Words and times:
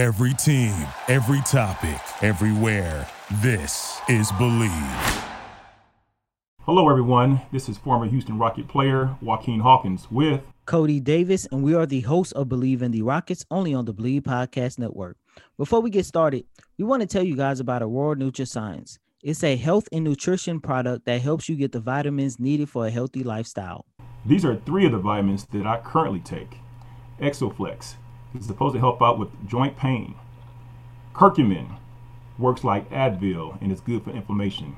Every 0.00 0.32
team, 0.32 0.72
every 1.08 1.42
topic, 1.42 2.00
everywhere. 2.22 3.06
This 3.42 4.00
is 4.08 4.32
Believe. 4.32 4.72
Hello, 6.62 6.88
everyone. 6.88 7.42
This 7.52 7.68
is 7.68 7.76
former 7.76 8.06
Houston 8.06 8.38
Rocket 8.38 8.66
player 8.66 9.14
Juaquin 9.22 9.60
Hawkins 9.60 10.10
with 10.10 10.40
Coty 10.66 11.04
Davis, 11.04 11.46
and 11.52 11.62
we 11.62 11.74
are 11.74 11.84
the 11.84 12.00
hosts 12.00 12.32
of 12.32 12.48
Believe 12.48 12.80
in 12.80 12.92
the 12.92 13.02
Rockets 13.02 13.44
only 13.50 13.74
on 13.74 13.84
the 13.84 13.92
Believe 13.92 14.22
Podcast 14.22 14.78
Network. 14.78 15.18
Before 15.58 15.82
we 15.82 15.90
get 15.90 16.06
started, 16.06 16.46
we 16.78 16.86
want 16.86 17.02
to 17.02 17.06
tell 17.06 17.22
you 17.22 17.36
guys 17.36 17.60
about 17.60 17.82
Aurora 17.82 18.16
NutraScience. 18.16 18.96
It's 19.22 19.44
a 19.44 19.54
health 19.54 19.86
and 19.92 20.02
nutrition 20.02 20.60
product 20.60 21.04
that 21.04 21.20
helps 21.20 21.46
you 21.46 21.56
get 21.56 21.72
the 21.72 21.80
vitamins 21.80 22.40
needed 22.40 22.70
for 22.70 22.86
a 22.86 22.90
healthy 22.90 23.22
lifestyle. 23.22 23.84
These 24.24 24.46
are 24.46 24.56
three 24.56 24.86
of 24.86 24.92
the 24.92 24.98
vitamins 24.98 25.44
that 25.52 25.66
I 25.66 25.78
currently 25.80 26.20
take. 26.20 26.56
Exoflex 27.20 27.96
is 28.38 28.46
supposed 28.46 28.74
to 28.74 28.80
help 28.80 29.02
out 29.02 29.18
with 29.18 29.28
joint 29.48 29.76
pain. 29.76 30.14
Curcumin 31.14 31.76
works 32.38 32.64
like 32.64 32.88
Advil 32.90 33.60
and 33.60 33.70
is 33.70 33.80
good 33.80 34.02
for 34.02 34.10
inflammation. 34.10 34.76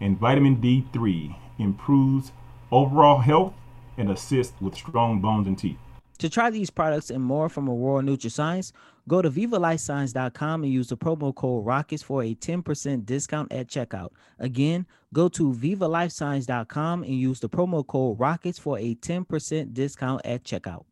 And 0.00 0.18
vitamin 0.18 0.56
D3 0.56 1.36
improves 1.58 2.32
overall 2.70 3.18
health 3.18 3.54
and 3.96 4.10
assists 4.10 4.60
with 4.60 4.74
strong 4.74 5.20
bones 5.20 5.46
and 5.46 5.58
teeth. 5.58 5.78
To 6.18 6.28
try 6.28 6.50
these 6.50 6.68
products 6.68 7.10
and 7.10 7.24
more 7.24 7.48
from 7.48 7.68
Aurora 7.68 8.02
NutraScience, 8.02 8.72
go 9.08 9.22
to 9.22 9.30
VivaLifeScience.com 9.30 10.64
and 10.64 10.72
use 10.72 10.88
the 10.88 10.96
promo 10.96 11.34
code 11.34 11.64
ROCKETS 11.64 12.02
for 12.02 12.22
a 12.22 12.34
10% 12.34 13.06
discount 13.06 13.50
at 13.50 13.68
checkout. 13.68 14.10
Again, 14.38 14.86
go 15.14 15.28
to 15.30 15.52
VivaLifeScience.com 15.52 17.04
and 17.04 17.14
use 17.14 17.40
the 17.40 17.48
promo 17.48 17.86
code 17.86 18.18
ROCKETS 18.18 18.60
for 18.60 18.78
a 18.78 18.94
10% 18.96 19.72
discount 19.72 20.20
at 20.26 20.44
checkout. 20.44 20.84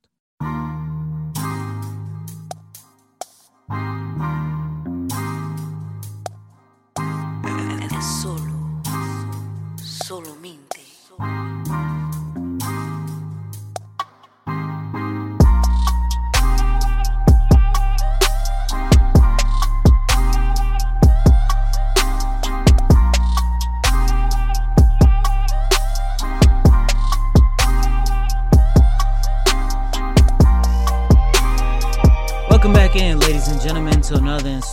Solo, 8.01 8.81
solo 9.83 10.35
mente. 10.41 10.78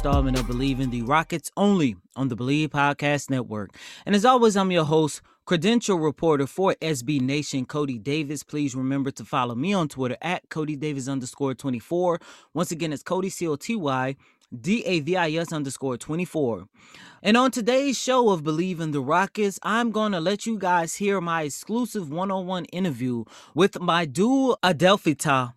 Installment 0.06 0.38
of 0.38 0.46
Believe 0.46 0.80
in 0.80 0.92
the 0.92 1.02
Rockets 1.02 1.50
only 1.58 1.96
on 2.16 2.28
the 2.28 2.36
Believe 2.36 2.70
Podcast 2.70 3.32
Network. 3.32 3.72
And 4.06 4.14
as 4.14 4.24
always, 4.24 4.56
I'm 4.56 4.70
your 4.70 4.84
host, 4.84 5.24
credential 5.46 5.98
reporter 5.98 6.46
for 6.46 6.76
SB 6.80 7.22
Nation, 7.22 7.66
Coty 7.66 8.00
Davis. 8.04 8.44
Please 8.44 8.76
remember 8.76 9.10
to 9.10 9.26
follow 9.26 9.56
me 9.56 9.74
on 9.74 9.88
Twitter 9.88 10.16
at 10.22 10.48
Coty 10.50 10.80
Davis 10.80 11.08
underscore 11.08 11.56
24. 11.56 12.20
Once 12.54 12.70
again, 12.70 12.94
it's 12.94 13.02
Coty 13.02 13.32
C 13.32 13.48
O 13.48 13.56
T 13.56 13.76
Y 13.76 14.16
D 14.56 14.84
A 14.86 15.00
V 15.00 15.18
I 15.18 15.32
S 15.32 15.52
underscore 15.52 15.98
24. 15.98 16.68
And 17.24 17.36
on 17.36 17.50
today's 17.50 17.98
show 17.98 18.30
of 18.30 18.44
Believe 18.44 18.80
in 18.80 18.92
the 18.92 19.02
Rockets, 19.02 19.60
I'm 19.64 19.90
going 19.90 20.12
to 20.12 20.20
let 20.20 20.46
you 20.46 20.60
guys 20.60 20.98
hear 20.98 21.20
my 21.20 21.42
exclusive 21.42 22.12
one 22.12 22.30
on 22.30 22.46
one 22.46 22.66
interview 22.66 23.24
with 23.56 23.80
my 23.82 24.06
dude, 24.06 24.56
Abdelfattah 24.62 25.54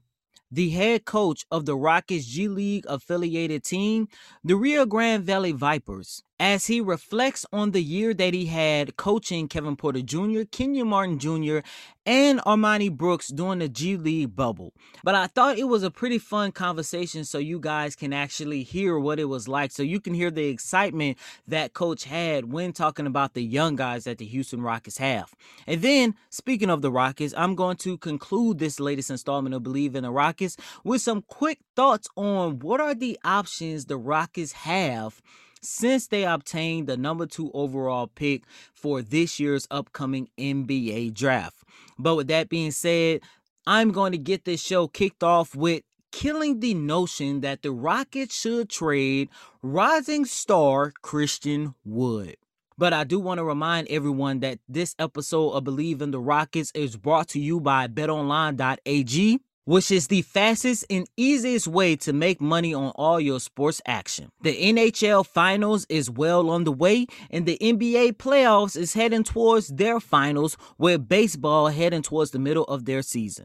the 0.50 0.70
head 0.70 1.04
coach 1.04 1.44
of 1.50 1.66
the 1.66 1.76
Rockets 1.76 2.26
G 2.26 2.48
League 2.48 2.84
affiliated 2.88 3.64
team, 3.64 4.08
the 4.44 4.56
Rio 4.56 4.86
Grande 4.86 5.24
Valley 5.24 5.52
Vipers, 5.52 6.22
as 6.40 6.66
he 6.66 6.80
reflects 6.80 7.44
on 7.52 7.72
the 7.72 7.82
year 7.82 8.14
that 8.14 8.34
he 8.34 8.46
had 8.46 8.96
coaching 8.96 9.48
Kevin 9.48 9.76
Porter 9.76 10.02
Jr., 10.02 10.42
Kenyon 10.50 10.88
Martin 10.88 11.18
Jr., 11.18 11.58
and 12.06 12.40
Armoni 12.40 12.90
Brooks 12.90 13.28
during 13.28 13.58
the 13.58 13.68
G 13.68 13.96
League 13.96 14.34
bubble. 14.34 14.72
But 15.04 15.14
I 15.14 15.26
thought 15.26 15.58
it 15.58 15.68
was 15.68 15.82
a 15.82 15.90
pretty 15.90 16.18
fun 16.18 16.52
conversation 16.52 17.24
so 17.24 17.36
you 17.36 17.60
guys 17.60 17.94
can 17.94 18.14
actually 18.14 18.62
hear 18.62 18.98
what 18.98 19.20
it 19.20 19.26
was 19.26 19.46
like, 19.46 19.72
so 19.72 19.82
you 19.82 20.00
can 20.00 20.14
hear 20.14 20.30
the 20.30 20.46
excitement 20.46 21.18
that 21.46 21.74
coach 21.74 22.04
had 22.04 22.50
when 22.50 22.72
talking 22.72 23.06
about 23.06 23.34
the 23.34 23.42
young 23.42 23.76
guys 23.76 24.04
that 24.04 24.18
the 24.18 24.24
Houston 24.24 24.62
Rockets 24.62 24.98
have. 24.98 25.34
And 25.66 25.82
then, 25.82 26.14
speaking 26.30 26.70
of 26.70 26.80
the 26.80 26.90
Rockets, 26.90 27.34
I'm 27.36 27.54
going 27.54 27.76
to 27.78 27.98
conclude 27.98 28.58
this 28.58 28.80
latest 28.80 29.10
installment 29.10 29.54
of 29.54 29.62
Believe 29.62 29.94
in 29.94 30.04
the 30.04 30.10
Rockets 30.10 30.56
with 30.84 31.02
some 31.02 31.20
quick 31.20 31.58
thoughts 31.76 32.08
on 32.16 32.60
what 32.60 32.80
are 32.80 32.94
the 32.94 33.18
options 33.22 33.84
the 33.84 33.98
Rockets 33.98 34.52
have 34.52 35.20
since 35.60 36.06
they 36.06 36.24
obtained 36.24 36.86
the 36.86 36.96
number 36.96 37.26
two 37.26 37.50
overall 37.52 38.06
pick 38.06 38.44
for 38.74 39.02
this 39.02 39.38
year's 39.38 39.66
upcoming 39.70 40.28
NBA 40.38 41.14
draft. 41.14 41.62
But 41.98 42.16
with 42.16 42.28
that 42.28 42.48
being 42.48 42.70
said, 42.70 43.20
I'm 43.66 43.90
going 43.90 44.12
to 44.12 44.18
get 44.18 44.44
this 44.44 44.62
show 44.62 44.88
kicked 44.88 45.22
off 45.22 45.54
with 45.54 45.82
killing 46.10 46.60
the 46.60 46.74
notion 46.74 47.40
that 47.42 47.62
the 47.62 47.70
Rockets 47.70 48.38
should 48.38 48.70
trade 48.70 49.28
rising 49.62 50.24
star 50.24 50.92
Christian 51.02 51.74
Wood. 51.84 52.36
But 52.78 52.92
I 52.92 53.02
do 53.04 53.18
want 53.18 53.38
to 53.38 53.44
remind 53.44 53.88
everyone 53.88 54.40
that 54.40 54.60
this 54.68 54.94
episode 54.98 55.50
of 55.50 55.64
Believe 55.64 56.00
in 56.00 56.12
the 56.12 56.20
Rockets 56.20 56.70
is 56.74 56.96
brought 56.96 57.28
to 57.30 57.40
you 57.40 57.60
by 57.60 57.88
betonline.ag 57.88 59.40
which 59.68 59.90
is 59.90 60.06
the 60.06 60.22
fastest 60.22 60.82
and 60.88 61.06
easiest 61.18 61.68
way 61.68 61.94
to 61.94 62.10
make 62.10 62.40
money 62.40 62.72
on 62.72 62.90
all 62.94 63.20
your 63.20 63.38
sports 63.38 63.82
action. 63.84 64.30
The 64.40 64.56
NHL 64.72 65.26
Finals 65.26 65.84
is 65.90 66.10
well 66.10 66.48
on 66.48 66.64
the 66.64 66.72
way, 66.72 67.06
and 67.30 67.44
the 67.44 67.58
NBA 67.60 68.14
playoffs 68.14 68.78
is 68.78 68.94
heading 68.94 69.24
towards 69.24 69.68
their 69.68 70.00
finals, 70.00 70.56
with 70.78 71.06
baseball 71.06 71.68
heading 71.68 72.00
towards 72.00 72.30
the 72.30 72.38
middle 72.38 72.64
of 72.64 72.86
their 72.86 73.02
season. 73.02 73.44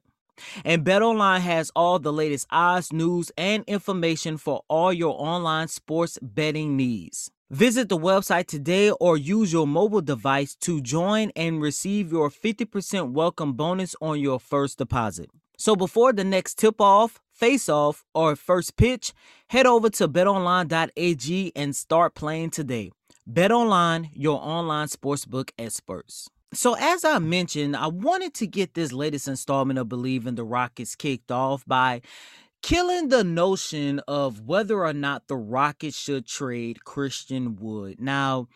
And 0.63 0.85
BetOnline 0.85 1.41
has 1.41 1.73
all 1.75 1.99
the 1.99 2.13
latest 2.13 2.47
odds, 2.49 2.93
news, 2.93 3.29
and 3.37 3.65
information 3.67 4.37
for 4.37 4.63
all 4.69 4.93
your 4.93 5.21
online 5.21 5.67
sports 5.67 6.17
betting 6.21 6.77
needs. 6.77 7.31
Visit 7.51 7.89
the 7.89 7.97
website 7.97 8.47
today 8.47 8.91
or 8.91 9.17
use 9.17 9.51
your 9.51 9.67
mobile 9.67 9.99
device 9.99 10.55
to 10.61 10.79
join 10.79 11.31
and 11.35 11.61
receive 11.61 12.13
your 12.13 12.29
50% 12.29 13.11
welcome 13.11 13.51
bonus 13.51 13.93
on 13.99 14.21
your 14.21 14.39
first 14.39 14.77
deposit. 14.77 15.29
So 15.63 15.77
before 15.77 16.11
the 16.11 16.25
next 16.25 16.57
tip 16.57 16.81
off, 16.81 17.21
face 17.31 17.69
off, 17.69 18.03
or 18.13 18.35
first 18.35 18.75
pitch, 18.75 19.13
head 19.47 19.65
over 19.65 19.89
to 19.91 20.09
betonline.ag 20.09 21.53
and 21.55 21.73
start 21.73 22.15
playing 22.15 22.49
today. 22.49 22.91
BetOnline, 23.31 24.09
your 24.13 24.41
online 24.41 24.89
sportsbook 24.89 25.51
experts. 25.57 26.29
So, 26.53 26.75
as 26.77 27.05
I 27.05 27.17
mentioned, 27.19 27.77
I 27.77 27.87
wanted 27.87 28.33
to 28.33 28.45
get 28.45 28.73
this 28.73 28.91
latest 28.91 29.29
installment 29.29 29.79
of 29.79 29.87
Believe 29.87 30.27
in 30.27 30.35
the 30.35 30.43
Rockets 30.43 30.97
kicked 30.97 31.31
off 31.31 31.63
by 31.65 32.01
killing 32.61 33.07
the 33.07 33.23
notion 33.23 34.01
of 34.05 34.41
whether 34.41 34.83
or 34.83 34.91
not 34.91 35.29
the 35.29 35.37
Rockets 35.37 35.97
should 35.97 36.27
trade 36.27 36.83
Christian 36.83 37.55
Wood. 37.55 38.01
Now, 38.01 38.49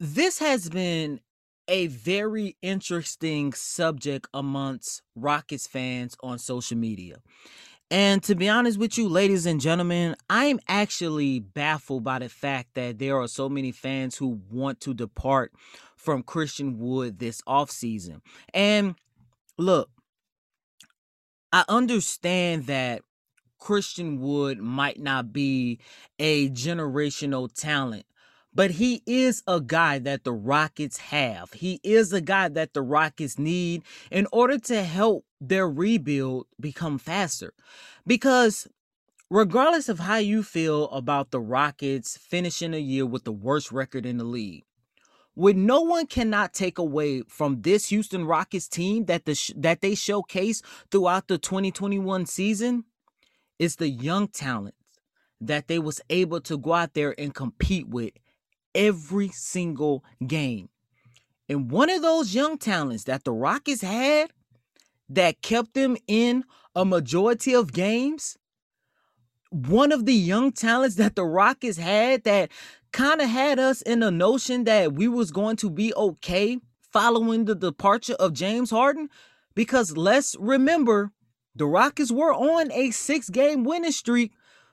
this 0.00 0.40
has 0.40 0.68
been 0.68 1.20
a 1.70 1.86
very 1.86 2.56
interesting 2.60 3.52
subject 3.52 4.26
amongst 4.34 5.02
Rockets 5.14 5.68
fans 5.68 6.16
on 6.20 6.38
social 6.38 6.76
media. 6.76 7.16
And 7.92 8.22
to 8.24 8.34
be 8.34 8.48
honest 8.48 8.78
with 8.78 8.98
you, 8.98 9.08
ladies 9.08 9.46
and 9.46 9.60
gentlemen, 9.60 10.16
I'm 10.28 10.60
actually 10.68 11.38
baffled 11.38 12.04
by 12.04 12.18
the 12.18 12.28
fact 12.28 12.74
that 12.74 12.98
there 12.98 13.16
are 13.16 13.28
so 13.28 13.48
many 13.48 13.72
fans 13.72 14.16
who 14.16 14.40
want 14.50 14.80
to 14.80 14.94
depart 14.94 15.52
from 15.96 16.22
Christian 16.22 16.78
Wood 16.78 17.18
this 17.18 17.40
offseason. 17.42 18.20
And 18.52 18.96
look, 19.56 19.90
I 21.52 21.64
understand 21.68 22.66
that 22.66 23.02
Christian 23.58 24.20
Wood 24.20 24.58
might 24.58 24.98
not 24.98 25.32
be 25.32 25.78
a 26.18 26.48
generational 26.50 27.52
talent 27.52 28.06
but 28.54 28.72
he 28.72 29.02
is 29.06 29.42
a 29.46 29.60
guy 29.60 29.98
that 29.98 30.24
the 30.24 30.32
Rockets 30.32 30.98
have. 30.98 31.52
He 31.52 31.80
is 31.82 32.12
a 32.12 32.20
guy 32.20 32.48
that 32.48 32.74
the 32.74 32.82
Rockets 32.82 33.38
need 33.38 33.82
in 34.10 34.26
order 34.32 34.58
to 34.58 34.82
help 34.82 35.24
their 35.40 35.68
rebuild 35.68 36.46
become 36.58 36.98
faster. 36.98 37.52
Because 38.06 38.66
regardless 39.30 39.88
of 39.88 40.00
how 40.00 40.16
you 40.16 40.42
feel 40.42 40.90
about 40.90 41.30
the 41.30 41.40
Rockets 41.40 42.16
finishing 42.16 42.74
a 42.74 42.78
year 42.78 43.06
with 43.06 43.24
the 43.24 43.32
worst 43.32 43.70
record 43.70 44.04
in 44.04 44.18
the 44.18 44.24
league, 44.24 44.64
what 45.34 45.56
no 45.56 45.80
one 45.80 46.06
cannot 46.06 46.52
take 46.52 46.76
away 46.76 47.22
from 47.28 47.62
this 47.62 47.88
Houston 47.88 48.24
Rockets 48.26 48.68
team 48.68 49.04
that 49.04 49.24
the 49.24 49.34
sh- 49.34 49.52
that 49.56 49.80
they 49.80 49.94
showcase 49.94 50.60
throughout 50.90 51.28
the 51.28 51.38
2021 51.38 52.26
season 52.26 52.84
is 53.58 53.76
the 53.76 53.88
young 53.88 54.26
talent 54.26 54.74
that 55.40 55.68
they 55.68 55.78
was 55.78 56.00
able 56.10 56.40
to 56.42 56.58
go 56.58 56.74
out 56.74 56.94
there 56.94 57.14
and 57.18 57.34
compete 57.34 57.88
with 57.88 58.10
every 58.74 59.28
single 59.28 60.04
game. 60.26 60.68
And 61.48 61.70
one 61.70 61.90
of 61.90 62.02
those 62.02 62.34
young 62.34 62.58
talents 62.58 63.04
that 63.04 63.24
the 63.24 63.32
Rockets 63.32 63.82
had 63.82 64.30
that 65.08 65.42
kept 65.42 65.74
them 65.74 65.96
in 66.06 66.44
a 66.74 66.84
majority 66.84 67.54
of 67.54 67.72
games 67.72 68.36
one 69.50 69.90
of 69.90 70.06
the 70.06 70.14
young 70.14 70.52
talents 70.52 70.94
that 70.96 71.16
the 71.16 71.24
Rockets 71.24 71.76
had 71.76 72.24
that 72.24 72.50
kind 72.92 73.20
of 73.20 73.28
had 73.28 73.58
us 73.58 73.82
in 73.82 74.00
the 74.00 74.10
notion 74.10 74.64
that 74.64 74.92
we 74.92 75.08
was 75.08 75.30
going 75.30 75.56
to 75.56 75.70
be 75.70 75.92
okay 75.94 76.58
following 76.92 77.44
the 77.44 77.54
departure 77.54 78.14
of 78.14 78.32
James 78.32 78.70
Harden 78.70 79.08
because 79.54 79.96
let's 79.96 80.36
remember 80.38 81.12
the 81.54 81.66
Rockets 81.66 82.12
were 82.12 82.32
on 82.32 82.70
a 82.72 82.90
6-game 82.90 83.64
winning 83.64 83.92
streak. 83.92 84.32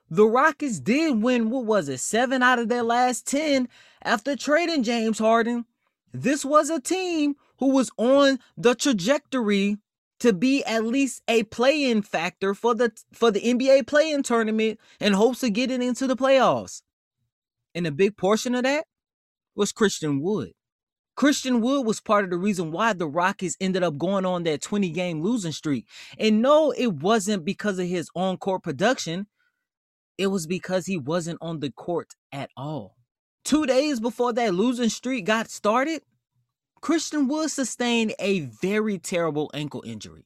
The 0.10 0.26
Rockets 0.26 0.80
did 0.80 1.22
win 1.22 1.50
what 1.50 1.66
was 1.66 1.90
it? 1.90 2.00
7 2.00 2.44
out 2.44 2.60
of 2.60 2.70
their 2.70 2.84
last 2.84 3.26
10 3.28 3.68
after 4.04 4.36
trading 4.36 4.84
James 4.84 5.20
Harden. 5.20 5.66
This 6.14 6.44
was 6.46 6.70
a 6.70 6.80
team 6.80 7.36
who 7.60 7.74
was 7.74 7.92
on 7.98 8.40
the 8.56 8.76
trajectory 8.76 9.78
to 10.20 10.34
be 10.34 10.64
at 10.66 10.84
least 10.84 11.22
a 11.28 11.44
play-in 11.44 12.02
factor 12.02 12.54
for 12.54 12.74
the 12.74 12.92
for 13.14 13.30
the 13.30 13.42
NBA 13.42 13.88
play-in 13.88 14.24
tournament 14.24 14.80
in 15.00 15.14
hopes 15.14 15.44
of 15.44 15.54
getting 15.54 15.82
into 15.82 16.08
the 16.08 16.16
playoffs. 16.16 16.82
And 17.76 17.86
a 17.86 17.92
big 17.92 18.18
portion 18.18 18.56
of 18.56 18.64
that 18.64 18.86
was 19.56 19.72
Christian 19.72 20.22
Wood. 20.22 20.54
Christian 21.16 21.62
Wood 21.62 21.86
was 21.86 22.00
part 22.00 22.24
of 22.24 22.30
the 22.30 22.38
reason 22.38 22.72
why 22.72 22.94
the 22.94 23.08
Rockets 23.08 23.58
ended 23.60 23.84
up 23.84 23.98
going 23.98 24.26
on 24.26 24.44
that 24.44 24.62
20 24.62 24.92
game 24.92 25.22
losing 25.22 25.52
streak. 25.52 25.88
And 26.20 26.42
no, 26.42 26.72
it 26.72 26.94
wasn't 26.94 27.44
because 27.44 27.80
of 27.80 27.88
his 27.88 28.10
on 28.16 28.38
court 28.38 28.64
production, 28.64 29.28
it 30.18 30.28
was 30.28 30.46
because 30.46 30.86
he 30.86 30.98
wasn't 30.98 31.40
on 31.42 31.60
the 31.60 31.72
court 31.72 32.14
at 32.32 32.52
all. 32.56 32.97
Two 33.48 33.66
days 33.66 34.02
before 34.02 34.34
that 34.34 34.54
losing 34.54 34.90
streak 34.90 35.24
got 35.24 35.50
started, 35.50 36.02
Christian 36.82 37.30
Wood 37.30 37.50
sustained 37.50 38.14
a 38.20 38.42
very 38.42 38.98
terrible 38.98 39.50
ankle 39.54 39.82
injury 39.86 40.26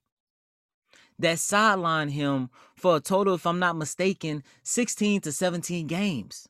that 1.20 1.38
sidelined 1.38 2.10
him 2.10 2.50
for 2.76 2.96
a 2.96 3.00
total, 3.00 3.36
if 3.36 3.46
I'm 3.46 3.60
not 3.60 3.78
mistaken, 3.78 4.42
16 4.64 5.22
to 5.22 5.32
17 5.32 5.86
games. 5.86 6.48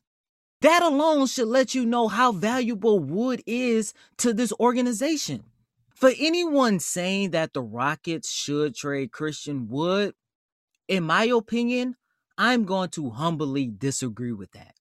That 0.62 0.82
alone 0.82 1.26
should 1.26 1.48
let 1.48 1.74
you 1.74 1.84
know 1.84 2.08
how 2.08 2.32
valuable 2.32 2.98
Wood 3.00 3.42
is 3.46 3.92
to 4.16 4.32
this 4.32 4.54
organization. 4.58 5.44
For 5.94 6.10
anyone 6.18 6.80
saying 6.80 7.32
that 7.32 7.52
the 7.52 7.60
Rockets 7.60 8.32
should 8.32 8.74
trade 8.74 9.12
Christian 9.12 9.68
Wood, 9.68 10.14
in 10.88 11.04
my 11.04 11.24
opinion, 11.24 11.96
I'm 12.38 12.64
going 12.64 12.88
to 12.92 13.10
humbly 13.10 13.66
disagree 13.66 14.32
with 14.32 14.52
that. 14.52 14.76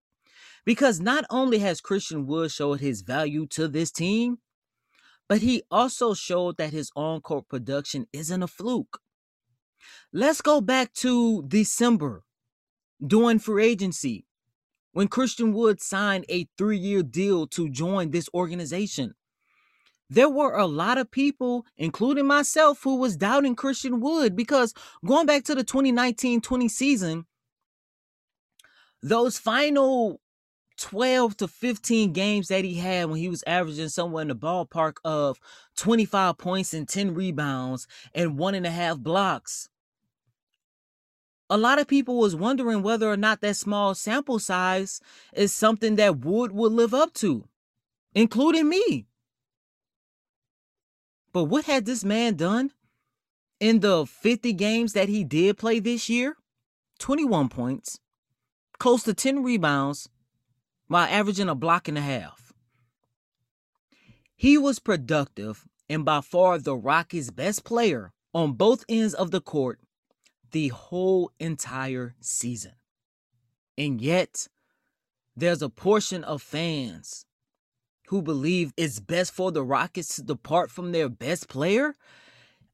Because 0.66 1.00
not 1.00 1.26
only 1.30 1.60
has 1.60 1.82
Christian 1.82 2.28
Wood 2.28 2.52
showed 2.52 2.80
his 2.80 3.02
value 3.02 3.48
to 3.48 3.68
this 3.68 3.92
team, 3.92 4.38
but 5.28 5.40
he 5.40 5.64
also 5.72 6.14
showed 6.14 6.58
that 6.58 6.72
his 6.72 6.92
on 6.96 7.22
court 7.22 7.48
production 7.48 8.06
isn't 8.14 8.44
a 8.44 8.48
fluke. 8.48 9.00
Let's 10.14 10.42
go 10.42 10.62
back 10.62 10.94
to 10.96 11.44
December 11.48 12.24
during 13.06 13.40
free 13.40 13.66
agency 13.66 14.26
when 14.92 15.08
Christian 15.08 15.54
Wood 15.54 15.82
signed 15.82 16.26
a 16.30 16.48
three 16.58 16.78
year 16.78 17.04
deal 17.04 17.48
to 17.48 17.70
join 17.70 18.12
this 18.12 18.30
organization. 18.34 19.16
There 20.10 20.30
were 20.30 20.56
a 20.58 20.68
lot 20.68 20.98
of 20.98 21.10
people, 21.10 21.66
including 21.78 22.28
myself, 22.28 22.84
who 22.84 22.98
was 22.98 23.16
doubting 23.16 23.56
Christian 23.56 24.02
Wood 24.02 24.36
because 24.36 24.74
going 25.06 25.26
back 25.26 25.46
to 25.46 25.56
the 25.56 25.64
2019 25.64 26.42
20 26.42 26.68
season, 26.68 27.26
those 29.02 29.38
final 29.38 30.21
12 30.82 31.38
to 31.38 31.48
15 31.48 32.12
games 32.12 32.48
that 32.48 32.66
he 32.66 32.76
had 32.76 33.08
when 33.08 33.20
he 33.20 33.30
was 33.30 33.44
averaging 33.46 33.90
somewhere 33.90 34.24
in 34.24 34.30
the 34.30 34.36
ballpark 34.36 34.96
of 35.06 35.40
25 35.78 36.40
points 36.40 36.74
and 36.74 36.90
10 36.90 37.14
rebounds 37.14 37.88
and 38.16 38.40
one 38.40 38.56
and 38.56 38.66
a 38.66 38.72
half 38.72 38.98
blocks. 38.98 39.70
A 41.52 41.58
lot 41.58 41.78
of 41.78 41.88
people 41.88 42.18
was 42.18 42.36
wondering 42.36 42.82
whether 42.82 43.08
or 43.08 43.18
not 43.18 43.42
that 43.42 43.58
small 43.58 43.94
sample 43.94 44.40
size 44.40 45.02
is 45.34 45.54
something 45.54 45.98
that 45.98 46.20
Wood 46.20 46.52
would 46.52 46.72
live 46.72 46.96
up 46.96 47.14
to, 47.16 47.48
including 48.16 48.68
me. 48.68 49.06
But 51.32 51.44
what 51.44 51.66
had 51.66 51.86
this 51.86 52.04
man 52.04 52.36
done 52.36 52.72
in 53.60 53.82
the 53.82 54.08
50 54.08 54.54
games 54.54 54.94
that 54.94 55.10
he 55.10 55.24
did 55.24 55.60
play 55.60 55.80
this 55.80 56.10
year? 56.10 56.38
21 56.98 57.50
points, 57.50 58.00
close 58.80 59.04
to 59.04 59.14
10 59.14 59.44
rebounds, 59.44 60.10
while 60.92 61.08
averaging 61.10 61.48
a 61.48 61.56
block 61.56 61.88
and 61.88 61.98
a 61.98 62.02
half. 62.02 62.52
He 64.36 64.58
was 64.58 64.80
productive 64.80 65.66
and 65.90 66.04
by 66.04 66.20
far 66.20 66.58
the 66.58 66.76
Rockets' 66.76 67.32
best 67.32 67.64
player 67.64 68.12
on 68.34 68.54
both 68.54 68.84
ends 68.90 69.14
of 69.14 69.32
the 69.32 69.40
court 69.40 69.80
the 70.52 70.68
whole 70.68 71.32
entire 71.40 72.16
season. 72.20 72.74
And 73.78 74.02
yet, 74.02 74.50
there's 75.34 75.62
a 75.62 75.70
portion 75.70 76.26
of 76.26 76.42
fans 76.42 77.26
who 78.08 78.22
believe 78.22 78.74
it's 78.76 79.00
best 79.00 79.32
for 79.32 79.50
the 79.50 79.64
Rockets 79.64 80.18
to 80.18 80.24
depart 80.24 80.72
from 80.72 80.92
their 80.92 81.08
best 81.08 81.48
player. 81.48 81.96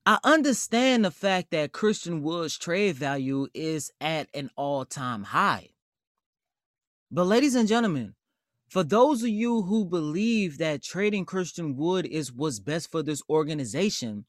I 0.08 0.18
understand 0.24 1.06
the 1.06 1.12
fact 1.12 1.52
that 1.52 1.72
Christian 1.72 2.24
Wood's 2.24 2.58
trade 2.58 2.96
value 2.96 3.46
is 3.54 3.92
at 4.02 4.28
an 4.34 4.50
all 4.56 4.86
time 4.86 5.26
high. 5.26 5.70
But, 7.10 7.26
ladies 7.26 7.56
and 7.56 7.68
gentlemen, 7.68 8.16
for 8.68 8.84
those 8.84 9.24
of 9.24 9.30
you 9.30 9.62
who 9.62 9.86
believe 9.86 10.58
that 10.58 10.84
trading 10.84 11.26
Christian 11.26 11.78
Wood 11.78 12.06
is 12.06 12.34
what's 12.34 12.60
best 12.60 12.92
for 12.92 13.02
this 13.02 13.22
organization, 13.30 14.26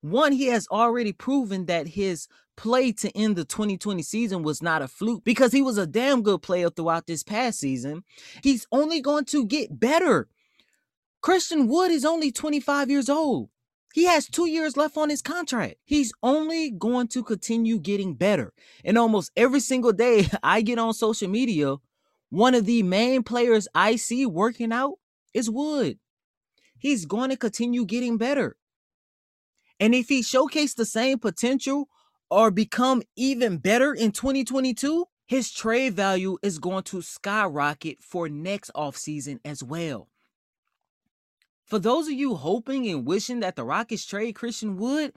one, 0.00 0.32
he 0.32 0.46
has 0.46 0.66
already 0.68 1.12
proven 1.12 1.66
that 1.66 1.88
his 1.88 2.26
play 2.56 2.90
to 2.90 3.16
end 3.16 3.36
the 3.36 3.44
2020 3.44 4.02
season 4.02 4.42
was 4.42 4.60
not 4.60 4.82
a 4.82 4.88
fluke 4.88 5.22
because 5.24 5.52
he 5.52 5.62
was 5.62 5.78
a 5.78 5.86
damn 5.86 6.22
good 6.22 6.42
player 6.42 6.70
throughout 6.70 7.06
this 7.06 7.22
past 7.22 7.60
season. 7.60 8.02
He's 8.42 8.66
only 8.72 9.00
going 9.00 9.24
to 9.26 9.46
get 9.46 9.78
better. 9.78 10.28
Christian 11.20 11.68
Wood 11.68 11.92
is 11.92 12.04
only 12.04 12.32
25 12.32 12.90
years 12.90 13.08
old. 13.08 13.48
He 13.94 14.04
has 14.04 14.26
two 14.26 14.46
years 14.46 14.76
left 14.76 14.96
on 14.96 15.08
his 15.08 15.22
contract. 15.22 15.76
He's 15.84 16.12
only 16.22 16.70
going 16.70 17.08
to 17.08 17.22
continue 17.22 17.78
getting 17.78 18.14
better. 18.14 18.52
And 18.84 18.98
almost 18.98 19.32
every 19.36 19.60
single 19.60 19.92
day 19.92 20.28
I 20.42 20.62
get 20.62 20.78
on 20.78 20.94
social 20.94 21.28
media, 21.28 21.76
one 22.30 22.54
of 22.54 22.66
the 22.66 22.82
main 22.82 23.22
players 23.22 23.68
I 23.74 23.96
see 23.96 24.26
working 24.26 24.72
out 24.72 24.94
is 25.32 25.50
Wood. 25.50 25.98
He's 26.78 27.06
going 27.06 27.30
to 27.30 27.36
continue 27.36 27.84
getting 27.84 28.18
better. 28.18 28.56
And 29.80 29.94
if 29.94 30.08
he 30.08 30.22
showcased 30.22 30.76
the 30.76 30.84
same 30.84 31.18
potential 31.18 31.88
or 32.30 32.50
become 32.50 33.02
even 33.16 33.58
better 33.58 33.94
in 33.94 34.12
2022, 34.12 35.06
his 35.26 35.50
trade 35.50 35.94
value 35.94 36.38
is 36.42 36.58
going 36.58 36.84
to 36.84 37.02
skyrocket 37.02 38.02
for 38.02 38.28
next 38.28 38.70
offseason 38.74 39.38
as 39.44 39.62
well. 39.62 40.08
For 41.64 41.78
those 41.78 42.06
of 42.06 42.14
you 42.14 42.34
hoping 42.34 42.88
and 42.88 43.06
wishing 43.06 43.40
that 43.40 43.56
the 43.56 43.64
Rockets 43.64 44.06
trade 44.06 44.34
Christian 44.34 44.76
Wood, 44.76 45.12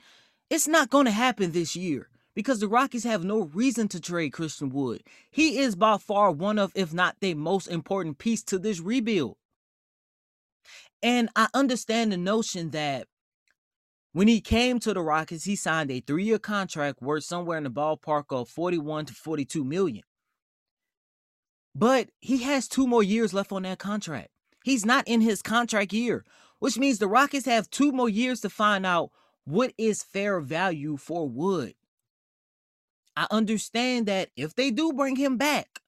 it's 0.50 0.67
not 0.67 0.89
going 0.89 1.05
to 1.05 1.12
happen 1.12 1.51
this 1.51 1.75
year 1.75 2.11
because 2.33 2.59
the 2.59 2.67
Rockets 2.67 3.03
have 3.03 3.23
no 3.23 3.43
reason 3.53 3.88
to 3.89 4.00
trade 4.00 4.31
Christian 4.31 4.69
Wood. 4.69 5.03
He 5.29 5.59
is 5.59 5.75
by 5.75 5.97
far 5.97 6.31
one 6.31 6.57
of, 6.57 6.71
if 6.75 6.93
not 6.93 7.17
the 7.19 7.33
most 7.33 7.67
important 7.67 8.17
piece 8.17 8.43
to 8.43 8.59
this 8.59 8.79
rebuild. 8.79 9.38
And 11.03 11.29
I 11.35 11.47
understand 11.53 12.11
the 12.11 12.17
notion 12.17 12.69
that 12.71 13.07
when 14.13 14.27
he 14.27 14.41
came 14.41 14.79
to 14.79 14.93
the 14.93 15.01
Rockets, 15.01 15.45
he 15.45 15.55
signed 15.55 15.89
a 15.89 16.01
three 16.01 16.25
year 16.25 16.39
contract 16.39 17.01
worth 17.01 17.23
somewhere 17.23 17.57
in 17.57 17.63
the 17.63 17.71
ballpark 17.71 18.25
of 18.29 18.50
41 18.50 19.05
to 19.05 19.13
42 19.13 19.63
million. 19.63 20.03
But 21.73 22.09
he 22.19 22.43
has 22.43 22.67
two 22.67 22.85
more 22.85 23.03
years 23.03 23.33
left 23.33 23.51
on 23.51 23.63
that 23.63 23.79
contract. 23.79 24.29
He's 24.63 24.85
not 24.85 25.07
in 25.07 25.21
his 25.21 25.41
contract 25.41 25.93
year, 25.93 26.25
which 26.59 26.77
means 26.77 27.00
the 27.00 27.07
Rockets 27.07 27.45
have 27.45 27.69
two 27.69 27.91
more 27.91 28.09
years 28.09 28.41
to 28.41 28.50
find 28.50 28.85
out 28.85 29.11
what 29.45 29.73
is 29.77 30.03
fair 30.03 30.39
value 30.39 30.97
for 30.97 31.27
Wood. 31.27 31.73
I 33.15 33.27
understand 33.32 34.06
that 34.06 34.30
if 34.36 34.56
they 34.56 34.72
do 34.72 34.94
bring 34.94 35.15
him 35.15 35.38
back, 35.38 35.80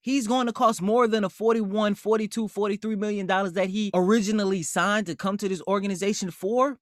he's 0.00 0.26
going 0.26 0.46
to 0.46 0.52
cost 0.52 0.80
more 0.80 1.06
than 1.06 1.24
a 1.24 1.28
41, 1.28 1.94
42, 1.94 2.48
43 2.48 2.96
million 2.96 3.26
dollars 3.26 3.52
that 3.52 3.68
he 3.68 3.90
originally 3.94 4.62
signed 4.62 5.06
to 5.06 5.16
come 5.16 5.36
to 5.38 5.48
this 5.48 5.62
organization 5.68 6.30
for. 6.30 6.78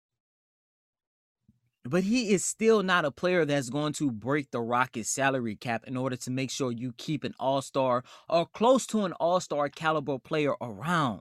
But 1.84 2.02
he 2.02 2.32
is 2.32 2.44
still 2.44 2.82
not 2.82 3.04
a 3.04 3.12
player 3.12 3.44
that's 3.44 3.70
going 3.70 3.92
to 3.94 4.10
break 4.10 4.50
the 4.50 4.60
Rockets 4.60 5.08
salary 5.08 5.54
cap 5.54 5.84
in 5.86 5.96
order 5.96 6.16
to 6.16 6.30
make 6.32 6.50
sure 6.50 6.72
you 6.72 6.92
keep 6.96 7.22
an 7.22 7.34
all-star 7.38 8.02
or 8.28 8.46
close 8.46 8.86
to 8.88 9.04
an 9.04 9.12
all-star 9.12 9.68
caliber 9.68 10.18
player 10.18 10.54
around 10.60 11.20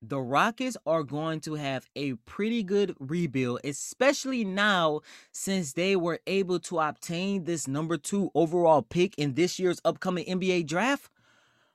the 0.00 0.20
Rockets 0.20 0.76
are 0.86 1.02
going 1.02 1.40
to 1.40 1.54
have 1.54 1.86
a 1.96 2.14
pretty 2.14 2.62
good 2.62 2.94
rebuild, 3.00 3.60
especially 3.64 4.44
now 4.44 5.00
since 5.32 5.72
they 5.72 5.96
were 5.96 6.20
able 6.26 6.60
to 6.60 6.78
obtain 6.78 7.44
this 7.44 7.66
number 7.66 7.96
two 7.96 8.30
overall 8.34 8.82
pick 8.82 9.16
in 9.18 9.34
this 9.34 9.58
year's 9.58 9.80
upcoming 9.84 10.24
NBA 10.26 10.66
draft. 10.66 11.10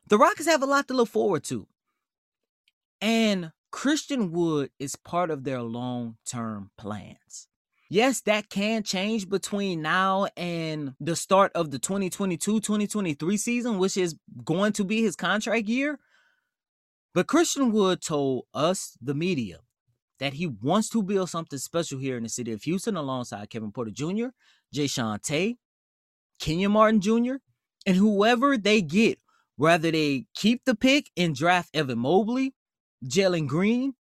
The 0.08 0.18
Rockets 0.18 0.48
have 0.48 0.64
a 0.64 0.68
lot 0.68 0.88
to 0.88 0.94
look 0.94 1.10
forward 1.10 1.44
to. 1.46 1.68
And 3.02 3.52
Christian 3.72 4.32
Wood 4.32 4.70
is 4.80 4.96
part 4.96 5.30
of 5.30 5.44
their 5.44 5.62
long 5.62 6.18
term 6.26 6.72
plans. 6.78 7.48
Yes, 7.90 8.22
that 8.22 8.50
can 8.50 8.84
change 8.84 9.30
between 9.30 9.82
now 9.82 10.28
and 10.36 10.96
the 11.00 11.16
start 11.16 11.52
of 11.54 11.72
the 11.72 11.80
2022 11.80 12.60
2023 12.62 13.38
season, 13.38 13.78
which 13.78 13.98
is 13.98 14.16
going 14.44 14.74
to 14.74 14.84
be 14.84 15.02
his 15.02 15.16
contract 15.16 15.68
year. 15.68 16.00
But 17.14 17.28
Christian 17.28 17.72
Wood 17.72 18.02
told 18.02 18.46
us, 18.54 18.98
the 19.02 19.14
media, 19.14 19.60
that 20.20 20.34
he 20.34 20.48
wants 20.48 20.90
to 20.90 21.04
build 21.04 21.30
something 21.30 21.60
special 21.60 22.00
here 22.00 22.18
in 22.18 22.24
the 22.24 22.30
city 22.30 22.52
of 22.54 22.64
Houston 22.64 22.96
alongside 22.96 23.50
Kevin 23.50 23.72
Porter 23.72 23.92
Jr., 23.92 24.28
Jae'Sean 24.74 25.22
Tate, 25.22 25.58
Kenyon 26.40 26.72
Martin 26.72 27.02
Jr., 27.02 27.36
and 27.86 27.98
whoever 27.98 28.58
they 28.58 28.82
get, 28.82 29.20
whether 29.58 29.92
they 29.92 30.26
keep 30.36 30.66
the 30.66 30.76
pick 30.76 31.12
and 31.16 31.36
draft 31.36 31.70
Evan 31.76 32.00
Mobley, 32.00 32.54
Jalen 33.06 33.48
Green, 33.48 33.94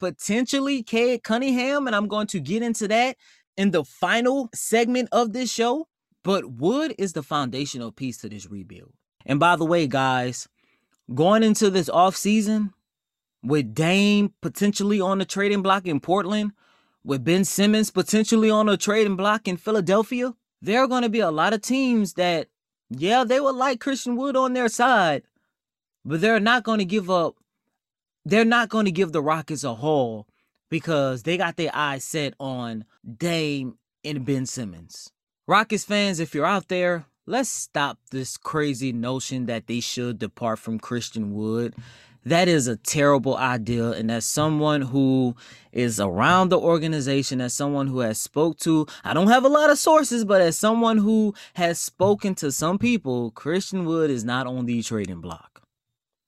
potentially 0.00 0.82
Cade 0.82 1.22
Cunningham, 1.22 1.86
and 1.86 1.96
I'm 1.96 2.08
going 2.08 2.26
to 2.28 2.40
get 2.40 2.62
into 2.62 2.88
that 2.88 3.16
in 3.56 3.70
the 3.70 3.84
final 3.84 4.50
segment 4.54 5.08
of 5.12 5.32
this 5.32 5.50
show. 5.52 5.86
But 6.24 6.50
Wood 6.50 6.94
is 6.98 7.12
the 7.12 7.22
foundational 7.22 7.92
piece 7.92 8.18
to 8.18 8.28
this 8.28 8.50
rebuild. 8.50 8.92
And 9.24 9.40
by 9.40 9.56
the 9.56 9.64
way, 9.64 9.86
guys, 9.86 10.48
going 11.14 11.42
into 11.42 11.70
this 11.70 11.88
offseason 11.88 12.72
with 13.42 13.74
Dame 13.74 14.32
potentially 14.40 15.00
on 15.00 15.18
the 15.18 15.24
trading 15.24 15.62
block 15.62 15.86
in 15.86 16.00
Portland, 16.00 16.52
with 17.04 17.24
Ben 17.24 17.44
Simmons 17.44 17.90
potentially 17.90 18.50
on 18.50 18.68
a 18.68 18.76
trading 18.76 19.16
block 19.16 19.48
in 19.48 19.56
Philadelphia, 19.56 20.34
there 20.60 20.82
are 20.82 20.88
going 20.88 21.02
to 21.02 21.08
be 21.08 21.20
a 21.20 21.30
lot 21.30 21.52
of 21.52 21.62
teams 21.62 22.14
that, 22.14 22.48
yeah, 22.90 23.24
they 23.24 23.40
would 23.40 23.54
like 23.54 23.80
Christian 23.80 24.16
Wood 24.16 24.36
on 24.36 24.52
their 24.52 24.68
side, 24.68 25.22
but 26.04 26.20
they're 26.20 26.40
not 26.40 26.64
going 26.64 26.78
to 26.78 26.84
give 26.84 27.10
up 27.10 27.36
they're 28.28 28.44
not 28.44 28.68
going 28.68 28.84
to 28.84 28.92
give 28.92 29.12
the 29.12 29.22
Rockets 29.22 29.64
a 29.64 29.74
haul 29.74 30.26
because 30.70 31.22
they 31.22 31.38
got 31.38 31.56
their 31.56 31.70
eyes 31.72 32.04
set 32.04 32.34
on 32.38 32.84
Dame 33.16 33.78
and 34.04 34.24
Ben 34.24 34.44
Simmons. 34.44 35.10
Rockets 35.46 35.84
fans, 35.84 36.20
if 36.20 36.34
you're 36.34 36.44
out 36.44 36.68
there, 36.68 37.06
let's 37.28 37.50
stop 37.50 37.98
this 38.10 38.38
crazy 38.38 38.90
notion 38.90 39.44
that 39.46 39.66
they 39.66 39.80
should 39.80 40.18
depart 40.18 40.58
from 40.58 40.80
Christian 40.80 41.34
Wood. 41.34 41.74
That 42.24 42.48
is 42.48 42.66
a 42.66 42.76
terrible 42.76 43.36
idea. 43.36 43.90
And 43.90 44.10
as 44.10 44.24
someone 44.24 44.80
who 44.80 45.36
is 45.70 46.00
around 46.00 46.48
the 46.48 46.58
organization, 46.58 47.42
as 47.42 47.52
someone 47.52 47.86
who 47.86 48.00
has 48.00 48.18
spoke 48.18 48.58
to, 48.60 48.86
I 49.04 49.12
don't 49.12 49.28
have 49.28 49.44
a 49.44 49.48
lot 49.48 49.68
of 49.68 49.78
sources, 49.78 50.24
but 50.24 50.40
as 50.40 50.56
someone 50.56 50.98
who 50.98 51.34
has 51.54 51.78
spoken 51.78 52.34
to 52.36 52.50
some 52.50 52.78
people, 52.78 53.30
Christian 53.32 53.84
Wood 53.84 54.10
is 54.10 54.24
not 54.24 54.46
on 54.46 54.64
the 54.64 54.82
trading 54.82 55.20
block. 55.20 55.62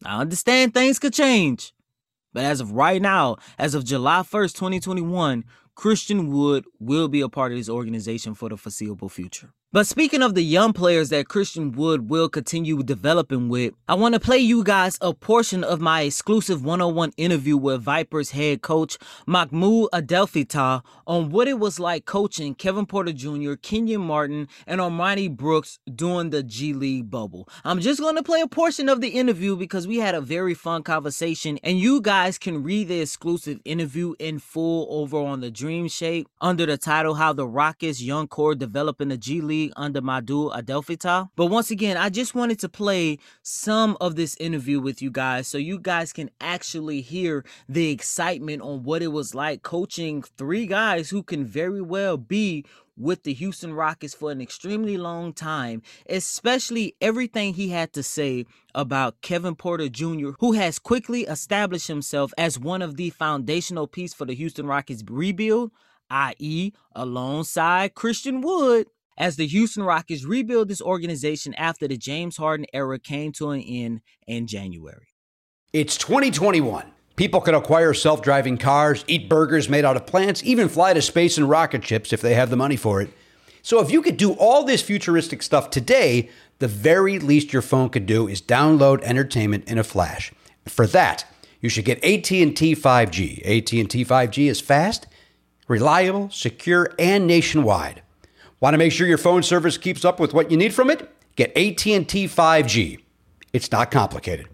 I 0.04 0.20
understand 0.20 0.74
things 0.74 0.98
could 0.98 1.14
change, 1.14 1.72
but 2.34 2.44
as 2.44 2.60
of 2.60 2.72
right 2.72 3.00
now, 3.00 3.36
as 3.58 3.74
of 3.74 3.84
July 3.84 4.20
1st, 4.20 4.54
2021, 4.54 5.44
Christian 5.74 6.30
Wood 6.30 6.66
will 6.78 7.08
be 7.08 7.22
a 7.22 7.28
part 7.28 7.52
of 7.52 7.58
this 7.58 7.70
organization 7.70 8.34
for 8.34 8.50
the 8.50 8.58
foreseeable 8.58 9.08
future. 9.08 9.54
But 9.72 9.86
speaking 9.86 10.20
of 10.20 10.34
the 10.34 10.42
young 10.42 10.72
players 10.72 11.10
that 11.10 11.28
Christian 11.28 11.70
Wood 11.70 12.10
will 12.10 12.28
continue 12.28 12.82
developing 12.82 13.48
with, 13.48 13.72
I 13.86 13.94
want 13.94 14.14
to 14.14 14.20
play 14.20 14.38
you 14.38 14.64
guys 14.64 14.98
a 15.00 15.14
portion 15.14 15.62
of 15.62 15.80
my 15.80 16.00
exclusive 16.00 16.64
101 16.64 17.12
interview 17.16 17.56
with 17.56 17.80
Vipers 17.80 18.32
head 18.32 18.62
coach 18.62 18.98
Mahmoud 19.28 19.90
Abdelfattah 19.92 20.82
on 21.06 21.30
what 21.30 21.46
it 21.46 21.60
was 21.60 21.78
like 21.78 22.04
coaching 22.04 22.56
Kevin 22.56 22.84
Porter 22.84 23.12
Jr., 23.12 23.52
Kenyon 23.54 24.00
Martin, 24.00 24.48
and 24.66 24.80
Armoni 24.80 25.30
Brooks 25.30 25.78
during 25.94 26.30
the 26.30 26.42
G 26.42 26.72
League 26.72 27.08
bubble. 27.08 27.48
I'm 27.62 27.78
just 27.78 28.00
going 28.00 28.16
to 28.16 28.24
play 28.24 28.40
a 28.40 28.48
portion 28.48 28.88
of 28.88 29.00
the 29.00 29.10
interview 29.10 29.54
because 29.54 29.86
we 29.86 29.98
had 29.98 30.16
a 30.16 30.20
very 30.20 30.54
fun 30.54 30.82
conversation, 30.82 31.60
and 31.62 31.78
you 31.78 32.00
guys 32.00 32.38
can 32.38 32.64
read 32.64 32.88
the 32.88 33.02
exclusive 33.02 33.60
interview 33.64 34.16
in 34.18 34.40
full 34.40 34.88
over 34.90 35.16
on 35.18 35.42
the 35.42 35.50
Dream 35.52 35.86
Shake 35.86 36.26
under 36.40 36.66
the 36.66 36.76
title 36.76 37.14
How 37.14 37.32
the 37.32 37.46
Rockets 37.46 38.02
Young 38.02 38.26
Core 38.26 38.56
Develop 38.56 39.00
in 39.00 39.10
the 39.10 39.16
G 39.16 39.40
League 39.40 39.59
under 39.76 40.00
Mahmoud 40.00 40.52
Abdelfattah. 40.52 41.30
But 41.36 41.46
once 41.46 41.70
again, 41.70 41.96
I 41.96 42.08
just 42.08 42.34
wanted 42.34 42.58
to 42.60 42.68
play 42.68 43.18
some 43.42 43.96
of 44.00 44.16
this 44.16 44.36
interview 44.38 44.80
with 44.80 45.02
you 45.02 45.10
guys 45.10 45.46
so 45.46 45.58
you 45.58 45.78
guys 45.78 46.12
can 46.12 46.30
actually 46.40 47.00
hear 47.00 47.44
the 47.68 47.90
excitement 47.90 48.62
on 48.62 48.82
what 48.82 49.02
it 49.02 49.08
was 49.08 49.34
like 49.34 49.62
coaching 49.62 50.22
three 50.22 50.66
guys 50.66 51.10
who 51.10 51.22
can 51.22 51.44
very 51.44 51.82
well 51.82 52.16
be 52.16 52.64
with 53.00 53.22
the 53.22 53.32
Houston 53.32 53.72
Rockets 53.72 54.14
for 54.14 54.30
an 54.30 54.40
extremely 54.40 54.98
long 54.98 55.32
time, 55.32 55.82
especially 56.08 56.94
everything 57.00 57.54
he 57.54 57.70
had 57.70 57.92
to 57.94 58.02
say 58.02 58.44
about 58.74 59.22
Kevin 59.22 59.56
Porter 59.56 59.88
Jr., 59.88 60.30
who 60.38 60.52
has 60.52 60.78
quickly 60.78 61.22
established 61.22 61.88
himself 61.88 62.32
as 62.36 62.58
one 62.58 62.82
of 62.82 62.96
the 62.96 63.10
foundational 63.10 63.86
piece 63.86 64.12
for 64.12 64.26
the 64.26 64.34
Houston 64.34 64.66
Rockets 64.66 65.02
rebuild, 65.08 65.70
i.e., 66.10 66.72
alongside 66.94 67.94
Christian 67.94 68.42
Wood 68.42 68.86
as 69.20 69.36
the 69.36 69.46
Houston 69.46 69.82
Rockets 69.82 70.24
rebuild 70.24 70.68
this 70.68 70.80
organization 70.80 71.52
after 71.54 71.86
the 71.86 71.98
James 71.98 72.38
Harden 72.38 72.64
era 72.72 72.98
came 72.98 73.32
to 73.32 73.50
an 73.50 73.60
end 73.60 74.00
in 74.26 74.46
January. 74.46 75.08
It's 75.74 75.98
2021. 75.98 76.90
People 77.16 77.42
can 77.42 77.54
acquire 77.54 77.92
self 77.92 78.22
driving 78.22 78.56
cars, 78.56 79.04
eat 79.06 79.28
burgers 79.28 79.68
made 79.68 79.84
out 79.84 79.96
of 79.96 80.06
plants, 80.06 80.42
even 80.42 80.70
fly 80.70 80.94
to 80.94 81.02
space 81.02 81.36
in 81.36 81.46
rocket 81.46 81.84
ships 81.84 82.14
if 82.14 82.22
they 82.22 82.32
have 82.32 82.48
the 82.48 82.56
money 82.56 82.76
for 82.76 83.02
it. 83.02 83.10
So 83.60 83.80
if 83.80 83.90
you 83.90 84.00
could 84.00 84.16
do 84.16 84.32
all 84.32 84.64
this 84.64 84.80
futuristic 84.80 85.42
stuff 85.42 85.68
today, 85.68 86.30
the 86.58 86.66
very 86.66 87.18
least 87.18 87.52
your 87.52 87.60
phone 87.60 87.90
could 87.90 88.06
do 88.06 88.26
is 88.26 88.40
download 88.40 89.02
entertainment 89.02 89.68
in 89.68 89.76
a 89.76 89.84
flash. 89.84 90.32
For 90.66 90.86
that, 90.86 91.26
you 91.60 91.68
should 91.68 91.84
get 91.84 92.02
AT&T 92.02 92.74
5G. 92.74 93.40
AT&T 93.40 94.04
5G 94.06 94.48
is 94.48 94.62
fast, 94.62 95.06
reliable, 95.68 96.30
secure, 96.30 96.94
and 96.98 97.26
nationwide. 97.26 98.02
Want 98.60 98.74
to 98.74 98.78
make 98.78 98.92
sure 98.92 99.06
your 99.06 99.18
phone 99.18 99.42
service 99.42 99.78
keeps 99.78 100.04
up 100.04 100.20
with 100.20 100.34
what 100.34 100.50
you 100.50 100.56
need 100.56 100.74
from 100.74 100.90
it? 100.90 101.10
Get 101.34 101.50
AT&T 101.56 102.26
5G. 102.28 103.00
It's 103.54 103.72
not 103.72 103.90
complicated. 103.90 104.48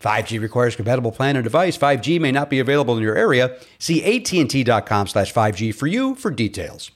5G 0.00 0.40
requires 0.40 0.76
compatible 0.76 1.10
plan 1.12 1.36
and 1.36 1.44
device. 1.44 1.76
5G 1.76 2.20
may 2.20 2.30
not 2.30 2.50
be 2.50 2.60
available 2.60 2.96
in 2.96 3.02
your 3.02 3.16
area. 3.16 3.58
See 3.78 4.02
AT&T.com 4.02 5.06
slash 5.08 5.32
5G 5.32 5.74
for 5.74 5.88
you 5.88 6.14
for 6.14 6.30
details. 6.30 6.92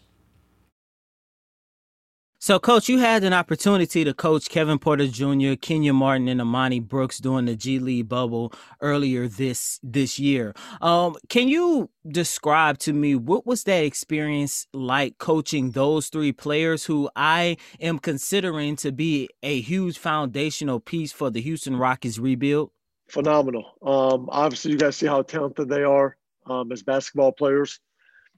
So, 2.38 2.58
Coach, 2.58 2.90
you 2.90 2.98
had 2.98 3.24
an 3.24 3.32
opportunity 3.32 4.04
to 4.04 4.12
coach 4.12 4.50
Kevin 4.50 4.78
Porter 4.78 5.06
Jr., 5.06 5.54
Kenyon 5.58 5.96
Martin, 5.96 6.28
and 6.28 6.38
Armoni 6.38 6.82
Brooks 6.82 7.18
during 7.18 7.46
the 7.46 7.56
G 7.56 7.78
League 7.78 8.10
bubble 8.10 8.52
earlier 8.82 9.26
this 9.26 9.80
this 9.82 10.18
year. 10.18 10.54
Um, 10.82 11.16
can 11.30 11.48
you 11.48 11.88
describe 12.06 12.76
to 12.80 12.92
me 12.92 13.14
what 13.14 13.46
was 13.46 13.64
that 13.64 13.84
experience 13.84 14.66
like 14.74 15.16
coaching 15.16 15.70
those 15.70 16.08
three 16.08 16.30
players 16.30 16.84
who 16.84 17.08
I 17.16 17.56
am 17.80 17.98
considering 17.98 18.76
to 18.76 18.92
be 18.92 19.30
a 19.42 19.58
huge 19.62 19.96
foundational 19.96 20.78
piece 20.78 21.12
for 21.12 21.30
the 21.30 21.40
Houston 21.40 21.76
Rockets 21.76 22.18
rebuild? 22.18 22.70
Phenomenal. 23.08 23.64
Um, 23.80 24.28
obviously, 24.30 24.72
you 24.72 24.78
guys 24.78 24.96
see 24.96 25.06
how 25.06 25.22
talented 25.22 25.70
they 25.70 25.84
are 25.84 26.18
um, 26.44 26.70
as 26.70 26.82
basketball 26.82 27.32
players, 27.32 27.80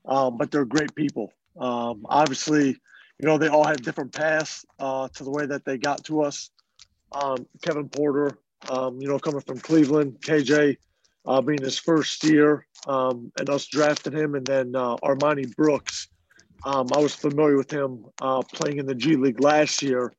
um, 0.05 0.39
but 0.39 0.53
they're 0.53 0.65
great 0.65 0.95
people. 0.95 1.33
Um, 1.59 2.07
obviously 2.09 2.77
you 3.19 3.27
know, 3.27 3.39
they 3.39 3.49
all 3.49 3.65
had 3.65 3.83
different 3.83 4.13
paths 4.13 4.65
uh, 4.79 5.09
to 5.15 5.25
the 5.25 5.31
way 5.31 5.47
that 5.47 5.65
they 5.65 5.77
got 5.77 6.05
to 6.05 6.23
us. 6.23 6.51
Um, 7.13 7.47
Kevin 7.63 7.89
Porter, 7.89 8.39
um, 8.71 9.01
you 9.01 9.09
know, 9.09 9.19
coming 9.19 9.41
from 9.41 9.59
Cleveland, 9.59 10.19
KJ 10.21 10.77
uh, 11.27 11.41
being 11.41 11.63
his 11.63 11.79
first 11.79 12.23
year, 12.25 12.67
um, 12.87 13.33
and 13.37 13.51
us 13.51 13.67
drafting 13.67 14.13
him, 14.13 14.35
and 14.35 14.47
then 14.47 14.75
uh, 14.77 14.97
Armoni 14.97 15.55
Brooks. 15.57 16.09
Um, 16.65 16.89
I 16.95 16.99
was 17.01 17.15
familiar 17.15 17.57
with 17.57 17.73
him 17.73 18.05
uh, 18.21 18.43
playing 18.43 18.79
in 18.79 18.87
the 18.87 18.95
G 18.95 19.17
League 19.17 19.41
last 19.41 19.83
year, 19.83 20.13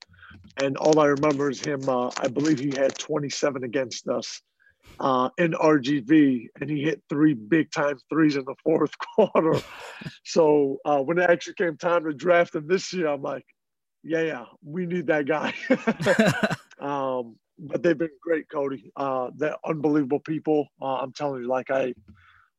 and 0.58 0.78
all 0.78 1.00
I 1.00 1.08
remember 1.08 1.50
is 1.50 1.62
him. 1.62 1.88
Uh, 1.88 2.10
I 2.18 2.28
believe 2.28 2.60
he 2.60 2.72
had 2.76 2.98
27 2.98 3.64
against 3.64 4.08
us 4.08 4.42
uh, 5.00 5.30
in 5.38 5.52
RGV, 5.54 6.48
and 6.60 6.70
he 6.70 6.84
hit 6.84 7.02
three 7.10 7.34
big 7.34 7.72
time 7.72 7.98
threes 8.10 8.36
in 8.36 8.46
the 8.46 8.56
fourth 8.64 8.92
quarter. 8.98 9.60
so 10.24 10.78
uh, 10.86 11.00
when 11.00 11.18
it 11.18 11.30
actually 11.30 11.56
came 11.56 11.78
time 11.78 12.04
to 12.06 12.14
draft 12.14 12.56
him 12.56 12.68
this 12.68 12.92
year, 12.94 13.08
I'm 13.08 13.22
like, 13.22 13.46
yeah, 14.04 14.22
yeah, 14.22 14.46
we 14.64 14.86
need 14.86 15.08
that 15.08 15.26
guy. 15.26 15.54
um, 16.86 17.36
but 17.58 17.84
they've 17.84 17.98
been 17.98 18.10
great, 18.22 18.48
Coty. 18.50 18.92
Uh, 18.96 19.32
they're 19.36 19.56
unbelievable 19.66 20.20
people. 20.20 20.68
Uh, 20.82 20.96
I'm 20.96 21.12
telling 21.12 21.44
you, 21.44 21.48
like 21.48 21.70
I, 21.70 21.94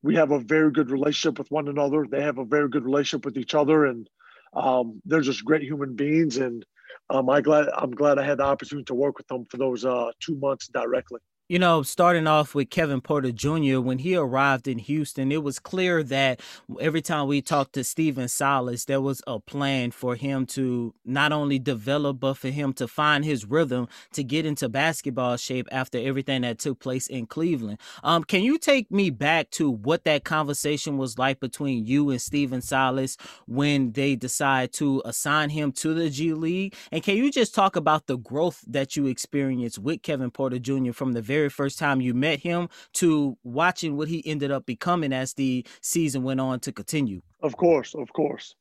we 0.03 0.15
have 0.17 0.31
a 0.31 0.41
very 0.41 0.71
good 0.71 0.91
relationship 0.91 1.39
with 1.39 1.51
one 1.51 1.69
another. 1.69 2.07
They 2.11 2.23
have 2.23 2.39
a 2.39 2.45
very 2.45 2.69
good 2.69 2.85
relationship 2.85 3.25
with 3.25 3.39
each 3.39 3.55
other, 3.55 3.87
and 3.87 4.09
um, 4.55 5.01
they're 5.05 5.21
just 5.21 5.45
great 5.45 5.63
human 5.63 5.97
beings. 5.97 6.37
And 6.37 6.65
um, 7.09 7.31
I 7.31 7.41
glad 7.41 7.69
I'm 7.75 7.93
glad 7.93 8.19
I 8.19 8.25
had 8.25 8.39
the 8.39 8.45
opportunity 8.45 8.85
to 8.87 8.95
work 8.95 9.17
with 9.17 9.27
them 9.29 9.47
for 9.51 9.57
those 9.57 9.85
uh, 9.85 10.11
two 10.21 10.37
months 10.37 10.69
directly. 10.69 11.21
You 11.51 11.59
know, 11.59 11.83
starting 11.83 12.29
off 12.29 12.55
with 12.55 12.71
Kevin 12.71 13.01
Porter 13.01 13.33
Jr., 13.33 13.81
when 13.81 13.99
he 13.99 14.15
arrived 14.15 14.69
in 14.69 14.79
Houston, 14.79 15.33
it 15.33 15.43
was 15.43 15.59
clear 15.59 16.05
that 16.05 16.41
every 16.81 17.03
time 17.03 17.27
we 17.27 17.43
talked 17.43 17.73
to 17.73 17.83
Stephen 17.83 18.29
Silas, 18.29 18.85
there 18.85 19.01
was 19.01 19.21
a 19.27 19.41
plan 19.41 19.91
for 19.91 20.15
him 20.15 20.47
to 20.47 20.95
not 21.05 21.33
only 21.33 21.59
develop, 21.59 22.21
but 22.21 22.35
for 22.35 22.51
him 22.51 22.73
to 22.75 22.87
find 22.87 23.25
his 23.25 23.47
rhythm 23.47 23.89
to 24.13 24.23
get 24.23 24.47
into 24.47 24.69
basketball 24.69 25.37
shape 25.37 25.67
after 25.73 25.99
everything 25.99 26.43
that 26.43 26.61
took 26.61 26.79
place 26.79 27.09
in 27.09 27.27
Cleveland. 27.27 27.81
Um, 28.05 28.23
can 28.23 28.45
you 28.45 28.57
take 28.57 28.89
me 28.89 29.11
back 29.11 29.51
to 29.51 29.69
what 29.69 30.05
that 30.05 30.23
conversation 30.23 30.99
was 30.99 31.19
like 31.19 31.41
between 31.41 31.85
you 31.85 32.11
and 32.11 32.23
Stephen 32.23 32.61
Silas 32.63 33.17
when 33.49 33.91
they 33.91 34.15
decide 34.15 34.73
to 34.75 35.03
assign 35.05 35.51
him 35.51 35.73
to 35.73 35.95
the 35.95 36.11
G 36.11 36.33
League? 36.33 36.77
And 36.93 37.03
can 37.03 37.17
you 37.17 37.33
just 37.33 37.57
talk 37.57 37.75
about 37.75 38.07
the 38.07 38.19
growth 38.19 38.63
that 38.69 38.95
you 38.95 39.09
experienced 39.09 39.81
with 39.81 40.03
Kevin 40.03 40.31
Porter 40.31 40.61
Jr. 40.61 40.93
from 40.93 41.11
the 41.11 41.21
very 41.21 41.40
very 41.41 41.49
first 41.51 41.79
time 41.79 42.03
you 42.03 42.13
met 42.13 42.39
him 42.39 42.69
to 42.93 43.37
watching 43.43 43.97
what 43.97 44.09
he 44.09 44.23
ended 44.27 44.51
up 44.51 44.67
becoming 44.67 45.13
as 45.13 45.33
the 45.35 45.67
season 45.81 46.23
went 46.23 46.39
on 46.39 46.61
to 46.61 46.71
continue? 46.71 47.23
Of 47.43 47.57
course, 47.57 47.95
of 47.95 48.13
course. 48.13 48.55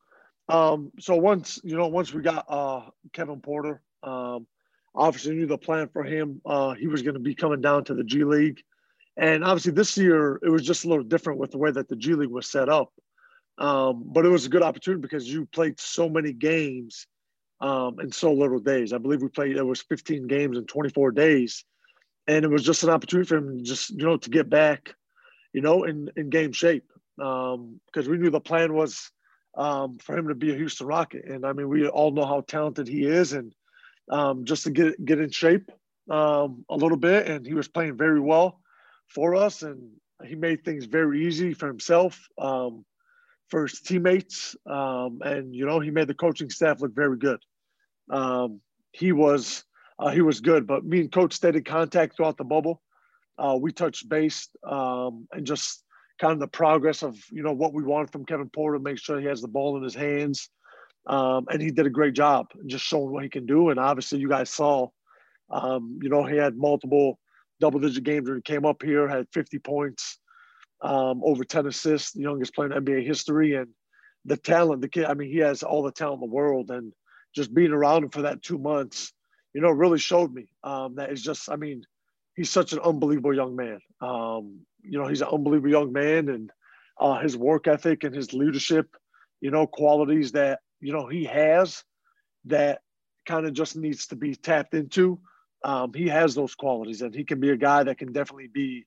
Um, 0.47 0.91
so 0.99 1.15
once 1.15 1.59
you 1.63 1.75
know, 1.75 1.87
once 1.87 2.13
we 2.13 2.21
got 2.21 2.45
uh, 2.47 2.81
Kevin 3.11 3.41
Porter, 3.41 3.81
um, 4.01 4.47
obviously 4.95 5.35
knew 5.35 5.45
the 5.45 5.57
plan 5.57 5.89
for 5.89 6.03
him. 6.03 6.41
Uh, 6.45 6.73
he 6.73 6.87
was 6.87 7.01
going 7.01 7.15
to 7.15 7.19
be 7.19 7.35
coming 7.35 7.61
down 7.61 7.83
to 7.83 7.93
the 7.93 8.03
G 8.03 8.23
League, 8.23 8.63
and 9.17 9.43
obviously 9.43 9.73
this 9.73 9.97
year 9.97 10.39
it 10.41 10.49
was 10.49 10.65
just 10.65 10.85
a 10.85 10.87
little 10.87 11.03
different 11.03 11.39
with 11.39 11.51
the 11.51 11.57
way 11.57 11.71
that 11.71 11.89
the 11.89 11.97
G 11.97 12.15
League 12.15 12.29
was 12.29 12.49
set 12.49 12.69
up. 12.69 12.93
Um, 13.57 14.03
but 14.05 14.25
it 14.25 14.29
was 14.29 14.45
a 14.45 14.49
good 14.49 14.63
opportunity 14.63 15.01
because 15.01 15.27
you 15.27 15.45
played 15.45 15.79
so 15.79 16.07
many 16.07 16.31
games 16.31 17.05
um, 17.59 17.99
in 17.99 18.09
so 18.09 18.31
little 18.31 18.59
days. 18.59 18.93
I 18.93 18.99
believe 18.99 19.21
we 19.21 19.27
played 19.27 19.57
it 19.57 19.63
was 19.63 19.81
15 19.81 20.27
games 20.27 20.57
in 20.57 20.65
24 20.65 21.11
days 21.11 21.65
and 22.29 22.45
it 22.45 22.51
was 22.51 22.63
just 22.63 22.83
an 22.83 22.91
opportunity 22.91 23.27
for 23.27 23.37
him 23.37 23.63
just 23.63 23.89
you 23.89 24.05
know 24.05 24.15
to 24.15 24.29
get 24.29 24.49
back, 24.49 24.93
you 25.51 25.61
know, 25.61 25.83
in 25.83 26.09
in 26.15 26.29
game 26.29 26.51
shape. 26.51 26.85
Because 27.17 27.55
um, 28.05 28.07
we 28.07 28.17
knew 28.17 28.29
the 28.29 28.39
plan 28.39 28.73
was 28.73 29.11
um, 29.57 29.97
for 29.97 30.15
him 30.15 30.27
to 30.27 30.35
be 30.35 30.53
a 30.53 30.55
Houston 30.55 30.87
Rocket, 30.87 31.25
and 31.25 31.43
I 31.45 31.53
mean 31.53 31.67
we 31.67 31.87
all 31.87 32.11
know 32.11 32.25
how 32.25 32.41
talented 32.41 32.87
he 32.87 33.03
is, 33.03 33.33
and 33.33 33.53
um, 34.11 34.45
just 34.45 34.63
to 34.65 34.71
get 34.71 35.03
get 35.03 35.19
in 35.19 35.31
shape 35.31 35.71
um, 36.09 36.63
a 36.69 36.75
little 36.75 36.97
bit, 36.97 37.27
and 37.27 37.45
he 37.45 37.55
was 37.55 37.67
playing 37.67 37.97
very 37.97 38.19
well 38.19 38.61
for 39.07 39.35
us, 39.35 39.63
and 39.63 39.89
he 40.23 40.35
made 40.35 40.63
things 40.63 40.85
very 40.85 41.25
easy 41.25 41.53
for 41.55 41.67
himself, 41.67 42.29
um, 42.37 42.85
for 43.49 43.63
his 43.63 43.81
teammates, 43.81 44.55
um, 44.67 45.19
and 45.25 45.55
you 45.55 45.65
know 45.65 45.79
he 45.79 45.89
made 45.89 46.07
the 46.07 46.13
coaching 46.13 46.51
staff 46.51 46.79
look 46.79 46.93
very 46.93 47.17
good. 47.17 47.39
Um, 48.11 48.61
he 48.91 49.13
was 49.13 49.63
uh, 49.99 50.09
he 50.09 50.21
was 50.21 50.39
good. 50.39 50.65
But 50.65 50.85
me 50.85 51.01
and 51.01 51.11
Coach 51.11 51.33
stayed 51.33 51.55
in 51.55 51.63
contact 51.63 52.15
throughout 52.15 52.37
the 52.37 52.43
bubble. 52.43 52.81
Uh, 53.37 53.57
we 53.59 53.71
touched 53.71 54.09
base 54.09 54.49
um, 54.63 55.27
and 55.31 55.45
just 55.45 55.83
kind 56.19 56.33
of 56.33 56.39
the 56.39 56.47
progress 56.47 57.03
of 57.03 57.17
you 57.31 57.43
know 57.43 57.53
what 57.53 57.73
we 57.73 57.83
wanted 57.83 58.11
from 58.11 58.25
Kevin 58.25 58.49
Porter, 58.49 58.79
make 58.79 58.97
sure 58.97 59.19
he 59.19 59.27
has 59.27 59.41
the 59.41 59.47
ball 59.47 59.77
in 59.77 59.83
his 59.83 59.95
hands, 59.95 60.49
um, 61.07 61.45
and 61.49 61.61
he 61.61 61.71
did 61.71 61.85
a 61.85 61.91
great 61.91 62.13
job 62.13 62.47
just 62.65 62.85
showing 62.85 63.11
what 63.11 63.23
he 63.23 63.29
can 63.29 63.45
do. 63.45 63.69
And 63.69 63.79
obviously, 63.79 64.19
you 64.19 64.29
guys 64.29 64.49
saw, 64.49 64.87
um, 65.49 65.99
you 66.01 66.09
know, 66.09 66.25
he 66.25 66.37
had 66.37 66.57
multiple 66.57 67.19
double-digit 67.61 68.03
games 68.03 68.27
when 68.27 68.37
he 68.37 68.41
came 68.41 68.65
up 68.65 68.81
here, 68.81 69.07
had 69.07 69.27
50 69.33 69.59
points, 69.59 70.17
um, 70.81 71.21
over 71.25 71.43
10 71.43 71.67
assists, 71.67 72.13
the 72.13 72.21
youngest 72.21 72.55
player 72.55 72.71
in 72.71 72.85
NBA 72.85 73.05
history, 73.05 73.55
and 73.55 73.67
the 74.25 74.37
talent. 74.37 74.81
The 74.81 74.87
kid, 74.87 75.05
I 75.05 75.13
mean, 75.13 75.29
he 75.29 75.39
has 75.39 75.63
all 75.63 75.83
the 75.83 75.91
talent 75.91 76.21
in 76.21 76.29
the 76.29 76.35
world, 76.35 76.71
and 76.71 76.93
just 77.33 77.53
being 77.53 77.71
around 77.71 78.03
him 78.03 78.09
for 78.09 78.23
that 78.23 78.41
two 78.41 78.57
months 78.57 79.13
you 79.53 79.61
know, 79.61 79.69
really 79.69 79.99
showed 79.99 80.33
me 80.33 80.47
um, 80.63 80.95
that 80.95 81.11
is 81.11 81.21
just, 81.21 81.49
I 81.49 81.55
mean, 81.55 81.83
he's 82.35 82.49
such 82.49 82.73
an 82.73 82.79
unbelievable 82.79 83.35
young 83.35 83.55
man. 83.55 83.79
Um, 84.01 84.61
you 84.81 84.97
know, 84.99 85.07
he's 85.07 85.21
an 85.21 85.29
unbelievable 85.31 85.71
young 85.71 85.91
man 85.91 86.29
and 86.29 86.51
uh, 86.99 87.19
his 87.19 87.35
work 87.35 87.67
ethic 87.67 88.03
and 88.03 88.15
his 88.15 88.33
leadership, 88.33 88.95
you 89.41 89.51
know, 89.51 89.65
qualities 89.67 90.33
that, 90.33 90.59
you 90.79 90.93
know, 90.93 91.07
he 91.07 91.25
has 91.25 91.83
that 92.45 92.81
kind 93.25 93.45
of 93.45 93.53
just 93.53 93.75
needs 93.75 94.07
to 94.07 94.15
be 94.15 94.35
tapped 94.35 94.73
into. 94.73 95.19
Um, 95.63 95.93
he 95.93 96.07
has 96.07 96.35
those 96.35 96.55
qualities 96.55 97.01
and 97.01 97.13
he 97.13 97.23
can 97.23 97.39
be 97.39 97.49
a 97.49 97.57
guy 97.57 97.83
that 97.83 97.97
can 97.97 98.13
definitely 98.13 98.47
be, 98.47 98.85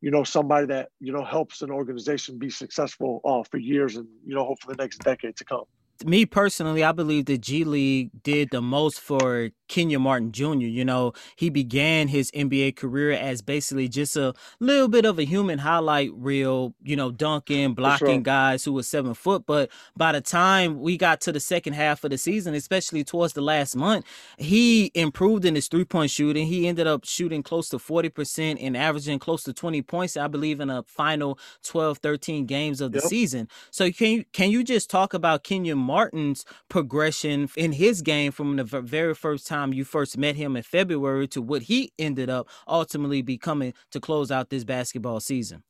you 0.00 0.10
know, 0.10 0.22
somebody 0.22 0.66
that, 0.66 0.90
you 1.00 1.12
know, 1.12 1.24
helps 1.24 1.62
an 1.62 1.70
organization 1.70 2.38
be 2.38 2.50
successful 2.50 3.20
uh, 3.24 3.42
for 3.50 3.58
years 3.58 3.96
and, 3.96 4.06
you 4.24 4.34
know, 4.34 4.44
hopefully 4.44 4.74
the 4.76 4.82
next 4.82 4.98
decade 4.98 5.36
to 5.36 5.44
come 5.44 5.64
me 6.04 6.26
personally, 6.26 6.82
I 6.82 6.92
believe 6.92 7.26
the 7.26 7.38
G 7.38 7.64
League 7.64 8.10
did 8.22 8.50
the 8.50 8.60
most 8.60 9.00
for 9.00 9.50
Kenyon 9.68 10.02
Martin 10.02 10.32
Jr. 10.32 10.66
You 10.66 10.84
know, 10.84 11.12
he 11.36 11.50
began 11.50 12.08
his 12.08 12.30
NBA 12.32 12.76
career 12.76 13.12
as 13.12 13.42
basically 13.42 13.88
just 13.88 14.16
a 14.16 14.34
little 14.60 14.88
bit 14.88 15.04
of 15.04 15.18
a 15.18 15.24
human 15.24 15.58
highlight 15.58 16.10
reel, 16.14 16.74
you 16.82 16.96
know, 16.96 17.10
dunking, 17.10 17.74
blocking 17.74 18.06
sure. 18.06 18.20
guys 18.20 18.64
who 18.64 18.72
were 18.72 18.82
seven 18.82 19.14
foot. 19.14 19.44
But 19.46 19.70
by 19.96 20.12
the 20.12 20.20
time 20.20 20.80
we 20.80 20.96
got 20.96 21.20
to 21.22 21.32
the 21.32 21.40
second 21.40 21.74
half 21.74 22.04
of 22.04 22.10
the 22.10 22.18
season, 22.18 22.54
especially 22.54 23.04
towards 23.04 23.32
the 23.32 23.40
last 23.42 23.76
month, 23.76 24.04
he 24.38 24.90
improved 24.94 25.44
in 25.44 25.54
his 25.54 25.68
three 25.68 25.84
point 25.84 26.10
shooting. 26.10 26.46
He 26.46 26.66
ended 26.66 26.86
up 26.86 27.04
shooting 27.04 27.42
close 27.42 27.68
to 27.70 27.78
40% 27.78 28.58
and 28.60 28.76
averaging 28.76 29.18
close 29.18 29.42
to 29.44 29.52
20 29.52 29.82
points, 29.82 30.16
I 30.16 30.28
believe, 30.28 30.60
in 30.60 30.70
a 30.70 30.82
final 30.84 31.38
12, 31.62 31.98
13 31.98 32.46
games 32.46 32.80
of 32.80 32.92
the 32.92 32.98
yep. 32.98 33.08
season. 33.08 33.48
So 33.70 33.90
can 33.90 34.10
you, 34.10 34.24
can 34.32 34.50
you 34.50 34.64
just 34.64 34.90
talk 34.90 35.14
about 35.14 35.44
Kenyon 35.44 35.78
Martin's 35.84 36.44
progression 36.68 37.48
in 37.56 37.72
his 37.72 38.02
game 38.02 38.32
from 38.32 38.56
the 38.56 38.64
very 38.64 39.14
first 39.14 39.46
time 39.46 39.72
you 39.72 39.84
first 39.84 40.18
met 40.18 40.36
him 40.36 40.56
in 40.56 40.62
February 40.62 41.28
to 41.28 41.42
what 41.42 41.62
he 41.62 41.92
ended 41.98 42.30
up 42.30 42.48
ultimately 42.66 43.22
becoming 43.22 43.74
to 43.90 44.00
close 44.00 44.30
out 44.30 44.50
this 44.50 44.64
basketball 44.64 45.20
season? 45.20 45.62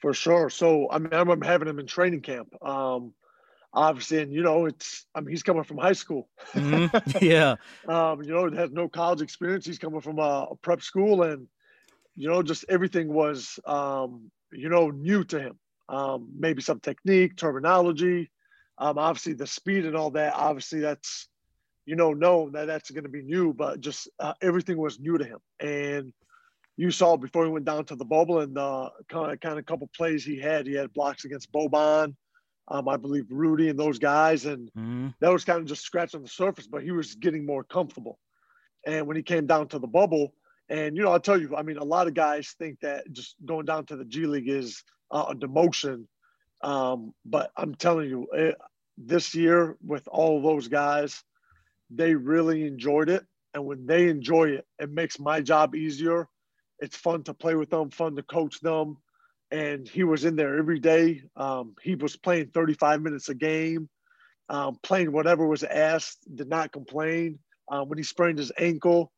For 0.00 0.14
sure. 0.14 0.50
So 0.50 0.90
I 0.90 0.98
mean, 0.98 1.12
I 1.12 1.18
remember 1.18 1.46
having 1.46 1.68
him 1.68 1.78
in 1.78 1.86
training 1.86 2.22
camp. 2.22 2.54
Um, 2.62 3.14
obviously, 3.72 4.22
and 4.22 4.32
you 4.32 4.42
know, 4.42 4.66
it's 4.66 5.06
I 5.14 5.20
mean, 5.20 5.30
he's 5.30 5.42
coming 5.42 5.64
from 5.64 5.78
high 5.78 5.92
school. 5.92 6.28
Mm-hmm. 6.54 7.24
Yeah. 7.24 7.56
um, 7.88 8.22
you 8.22 8.32
know, 8.32 8.50
has 8.50 8.70
no 8.70 8.88
college 8.88 9.20
experience. 9.20 9.66
He's 9.66 9.78
coming 9.78 10.00
from 10.00 10.18
a, 10.18 10.48
a 10.50 10.56
prep 10.56 10.82
school, 10.82 11.22
and 11.22 11.46
you 12.16 12.28
know, 12.28 12.42
just 12.42 12.64
everything 12.68 13.12
was 13.12 13.58
um, 13.66 14.30
you 14.52 14.68
know 14.68 14.90
new 14.90 15.24
to 15.24 15.40
him. 15.40 15.58
Um, 15.88 16.30
maybe 16.38 16.62
some 16.62 16.80
technique, 16.80 17.36
terminology, 17.36 18.30
um, 18.80 18.98
obviously, 18.98 19.34
the 19.34 19.46
speed 19.46 19.86
and 19.86 19.94
all 19.94 20.10
that, 20.12 20.32
obviously, 20.34 20.80
that's, 20.80 21.28
you 21.86 21.96
know, 21.96 22.12
known 22.12 22.52
that 22.52 22.66
that's 22.66 22.90
going 22.90 23.04
to 23.04 23.10
be 23.10 23.22
new, 23.22 23.52
but 23.52 23.80
just 23.80 24.08
uh, 24.18 24.34
everything 24.42 24.78
was 24.78 24.98
new 24.98 25.18
to 25.18 25.24
him. 25.24 25.38
And 25.60 26.12
you 26.76 26.90
saw 26.90 27.16
before 27.16 27.44
he 27.44 27.50
went 27.50 27.66
down 27.66 27.84
to 27.84 27.96
the 27.96 28.04
bubble 28.04 28.40
and 28.40 28.56
the 28.56 28.90
kind 29.08 29.32
of, 29.32 29.40
kind 29.40 29.58
of 29.58 29.66
couple 29.66 29.88
plays 29.94 30.24
he 30.24 30.40
had, 30.40 30.66
he 30.66 30.74
had 30.74 30.92
blocks 30.92 31.24
against 31.24 31.52
Boban, 31.52 32.14
um, 32.68 32.88
I 32.88 32.96
believe 32.96 33.26
Rudy 33.30 33.68
and 33.68 33.78
those 33.78 33.98
guys. 33.98 34.46
And 34.46 34.70
mm-hmm. 34.72 35.08
that 35.20 35.32
was 35.32 35.44
kind 35.44 35.60
of 35.60 35.66
just 35.66 35.82
scratching 35.82 36.22
the 36.22 36.28
surface, 36.28 36.66
but 36.66 36.82
he 36.82 36.90
was 36.90 37.14
getting 37.16 37.44
more 37.44 37.64
comfortable. 37.64 38.18
And 38.86 39.06
when 39.06 39.16
he 39.16 39.22
came 39.22 39.46
down 39.46 39.68
to 39.68 39.78
the 39.78 39.86
bubble, 39.86 40.32
and, 40.70 40.96
you 40.96 41.02
know, 41.02 41.10
I'll 41.10 41.20
tell 41.20 41.40
you, 41.40 41.54
I 41.56 41.62
mean, 41.62 41.78
a 41.78 41.84
lot 41.84 42.06
of 42.06 42.14
guys 42.14 42.54
think 42.58 42.80
that 42.80 43.12
just 43.12 43.34
going 43.44 43.66
down 43.66 43.84
to 43.86 43.96
the 43.96 44.04
G 44.04 44.26
League 44.26 44.48
is 44.48 44.82
uh, 45.10 45.26
a 45.30 45.34
demotion. 45.34 46.06
Um, 46.62 47.12
but 47.24 47.50
I'm 47.56 47.74
telling 47.74 48.08
you, 48.08 48.28
it, 48.32 48.54
this 49.06 49.34
year 49.34 49.76
with 49.84 50.06
all 50.08 50.42
those 50.42 50.68
guys, 50.68 51.22
they 51.90 52.14
really 52.14 52.66
enjoyed 52.66 53.08
it. 53.08 53.24
And 53.54 53.64
when 53.64 53.86
they 53.86 54.08
enjoy 54.08 54.50
it, 54.50 54.66
it 54.78 54.90
makes 54.90 55.18
my 55.18 55.40
job 55.40 55.74
easier. 55.74 56.28
It's 56.78 56.96
fun 56.96 57.24
to 57.24 57.34
play 57.34 57.54
with 57.54 57.70
them, 57.70 57.90
fun 57.90 58.16
to 58.16 58.22
coach 58.22 58.60
them. 58.60 58.98
And 59.50 59.88
he 59.88 60.04
was 60.04 60.24
in 60.24 60.36
there 60.36 60.58
every 60.58 60.78
day. 60.78 61.22
Um, 61.36 61.74
he 61.82 61.96
was 61.96 62.16
playing 62.16 62.50
35 62.54 63.02
minutes 63.02 63.28
a 63.28 63.34
game, 63.34 63.88
um, 64.48 64.78
playing 64.82 65.10
whatever 65.10 65.46
was 65.46 65.64
asked, 65.64 66.18
did 66.32 66.48
not 66.48 66.72
complain. 66.72 67.40
Um, 67.68 67.88
when 67.88 67.98
he 67.98 68.04
sprained 68.04 68.38
his 68.38 68.52
ankle, 68.56 69.10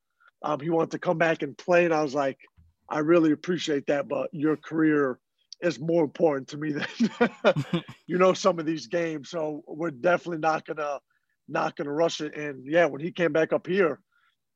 um, 0.43 0.61
he 0.61 0.71
wanted 0.71 0.93
to 0.93 0.99
come 0.99 1.19
back 1.19 1.43
and 1.43 1.57
play. 1.57 1.85
And 1.85 1.93
I 1.93 2.03
was 2.03 2.15
like, 2.15 2.39
I 2.89 3.01
really 3.01 3.33
appreciate 3.33 3.87
that, 3.87 4.09
but 4.09 4.31
your 4.33 4.57
career 4.57 5.19
is 5.63 5.81
more 5.81 6.05
important 6.05 6.49
to 6.49 6.57
me 6.57 6.73
than 6.73 6.87
you 8.07 8.19
know 8.19 8.33
some 8.33 8.59
of 8.59 8.67
these 8.67 8.87
games. 8.87 9.31
So 9.31 9.63
we're 9.67 9.91
definitely 9.91 10.39
not 10.39 10.67
gonna 10.67 10.99
not 11.49 11.77
gonna 11.77 11.93
rush 11.93 12.21
it. 12.21 12.37
And 12.37 12.67
yeah, 12.67 12.87
when 12.87 13.01
he 13.01 13.13
came 13.13 13.33
back 13.33 13.53
up 13.53 13.67
here, 13.67 14.01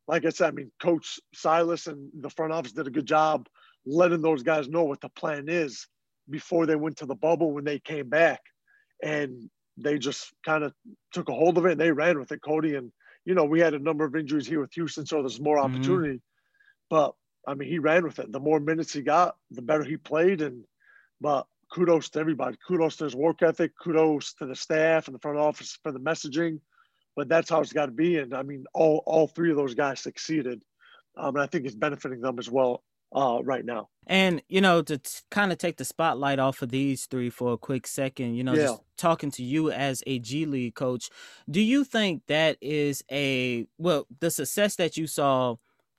like 0.09 0.25
I 0.25 0.31
said, 0.31 0.49
I 0.49 0.51
mean, 0.53 0.71
Coach 0.81 1.21
Silas 1.35 1.87
and 1.87 2.11
the 2.21 2.31
front 2.31 2.53
office 2.53 2.73
did 2.73 2.87
a 2.87 2.91
good 2.91 3.07
job 3.07 3.49
letting 3.87 4.21
those 4.21 4.43
guys 4.43 4.69
know 4.69 4.85
what 4.85 5.01
the 5.01 5.09
plan 5.11 5.47
is 5.49 5.87
before 6.29 6.67
they 6.67 6.77
went 6.77 6.99
to 6.99 7.07
the 7.07 7.15
bubble 7.15 7.53
when 7.53 7.65
they 7.65 7.79
came 7.79 8.09
back. 8.09 8.41
And 9.03 9.49
they 9.77 9.99
just 9.99 10.33
kind 10.45 10.65
of 10.65 10.73
took 11.13 11.29
a 11.29 11.35
hold 11.35 11.59
of 11.59 11.67
it 11.67 11.73
and 11.73 11.81
they 11.81 11.93
ran 11.93 12.19
with 12.19 12.33
it, 12.33 12.41
Coty. 12.41 12.77
And, 12.77 12.91
you 13.25 13.35
know, 13.35 13.45
we 13.45 13.61
had 13.61 13.75
a 13.75 13.79
number 13.79 14.05
of 14.05 14.17
injuries 14.17 14.47
here 14.47 14.61
with 14.61 14.73
Houston, 14.75 15.07
so 15.07 15.21
there's 15.21 15.41
more 15.41 15.59
mm-hmm. 15.59 15.75
opportunity. 15.75 16.15
Mm-hmm. 16.15 16.87
But 16.91 17.15
I 17.47 17.55
mean, 17.55 17.69
he 17.69 17.79
ran 17.79 18.05
with 18.05 18.19
it. 18.19 18.33
The 18.33 18.41
more 18.41 18.59
minutes 18.59 18.93
he 18.93 19.03
got, 19.03 19.37
the 19.51 19.63
better 19.63 19.85
he 19.85 19.97
played. 19.97 20.41
And 20.41 20.65
but 21.21 21.47
kudos 21.73 22.09
to 22.11 22.21
everybody. 22.21 22.57
Kudos 22.67 22.97
to 22.97 23.05
his 23.05 23.15
work 23.17 23.43
ethic. 23.43 23.73
Kudos 23.83 24.35
to 24.35 24.47
the 24.47 24.55
staff 24.57 25.09
and 25.09 25.15
the 25.15 25.19
front 25.21 25.39
office 25.39 25.79
for 25.83 25.93
the 25.93 26.01
messaging. 26.01 26.61
But 27.17 27.29
that's 27.29 27.49
how 27.51 27.61
it's 27.61 27.73
got 27.73 27.87
to 27.87 27.93
be. 27.93 28.19
And 28.19 28.35
I 28.35 28.43
mean, 28.43 28.65
all 28.75 29.03
all 29.07 29.27
three 29.27 29.51
of 29.51 29.57
those 29.57 29.75
guys 29.75 30.01
succeeded. 30.01 30.63
Um, 31.17 31.35
and 31.37 31.43
I 31.43 31.47
think 31.47 31.65
it's 31.65 31.75
benefiting 31.75 32.21
them 32.21 32.39
as 32.39 32.51
well 32.51 32.83
uh, 33.15 33.39
right 33.43 33.65
now. 33.65 33.89
And 34.07 34.43
you 34.49 34.61
know, 34.61 34.83
to 34.83 34.99
t- 34.99 35.21
kind 35.31 35.51
of 35.51 35.57
take 35.59 35.79
the 35.79 35.85
spotlight 35.87 36.39
off 36.39 36.61
of 36.61 36.69
these 36.69 37.07
three 37.07 37.31
for 37.31 37.55
a 37.55 37.59
quick 37.59 37.87
second, 37.87 38.35
you 38.35 38.45
know, 38.45 38.53
Yeah. 38.53 38.63
just 38.67 38.83
talking 38.99 39.31
to 39.33 39.43
you 39.43 39.71
as 39.71 40.03
a 40.07 40.19
G 40.19 40.45
League 40.45 40.75
coach, 40.75 41.09
do 41.51 41.61
you 41.61 41.85
think 41.85 42.23
that 42.27 42.59
is 42.61 43.03
a 43.11 43.67
well, 43.79 44.07
the 44.21 44.31
success 44.31 44.77
that 44.77 44.97
you 44.99 45.07
saw 45.07 45.57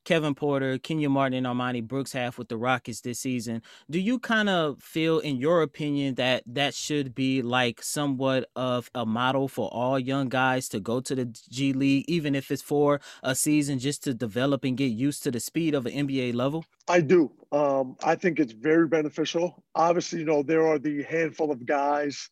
Kevin 0.07 0.35
Porter, 0.35 0.77
Kenyon 0.77 1.11
Martin, 1.11 1.45
and 1.45 1.45
Armoni 1.45 1.85
Brooks 1.85 2.13
have 2.13 2.37
with 2.37 2.47
the 2.47 2.55
Rockets 2.55 3.01
this 3.01 3.19
season? 3.19 3.61
Do 3.89 3.99
you 3.99 4.19
kind 4.19 4.47
of 4.47 4.81
feel, 4.81 5.19
in 5.19 5.35
your 5.35 5.61
opinion, 5.61 6.15
that 6.15 6.43
that 6.45 6.73
should 6.73 7.13
be 7.13 7.41
like 7.41 7.83
somewhat 7.83 8.49
of 8.55 8.89
a 8.95 9.05
model 9.05 9.49
for 9.49 9.67
all 9.67 9.99
young 9.99 10.29
guys 10.29 10.69
to 10.69 10.79
go 10.79 11.01
to 11.01 11.13
the 11.13 11.25
G 11.25 11.73
League, 11.73 12.05
even 12.07 12.35
if 12.35 12.51
it's 12.51 12.61
for 12.61 13.01
a 13.21 13.35
season, 13.35 13.79
just 13.79 14.01
to 14.05 14.13
develop 14.13 14.63
and 14.63 14.77
get 14.77 14.93
used 14.93 15.23
to 15.23 15.31
the 15.31 15.41
speed 15.41 15.75
of 15.75 15.85
an 15.85 16.07
NBA 16.07 16.33
level? 16.33 16.63
I 16.87 17.01
do. 17.01 17.29
Um, 17.51 17.97
I 18.01 18.15
think 18.15 18.39
it's 18.39 18.53
very 18.53 18.87
beneficial. 18.87 19.61
Obviously, 19.75 20.19
you 20.19 20.25
know, 20.25 20.41
there 20.41 20.65
are 20.65 20.79
the 20.79 21.03
handful 21.03 21.51
of 21.51 21.65
guys 21.65 22.29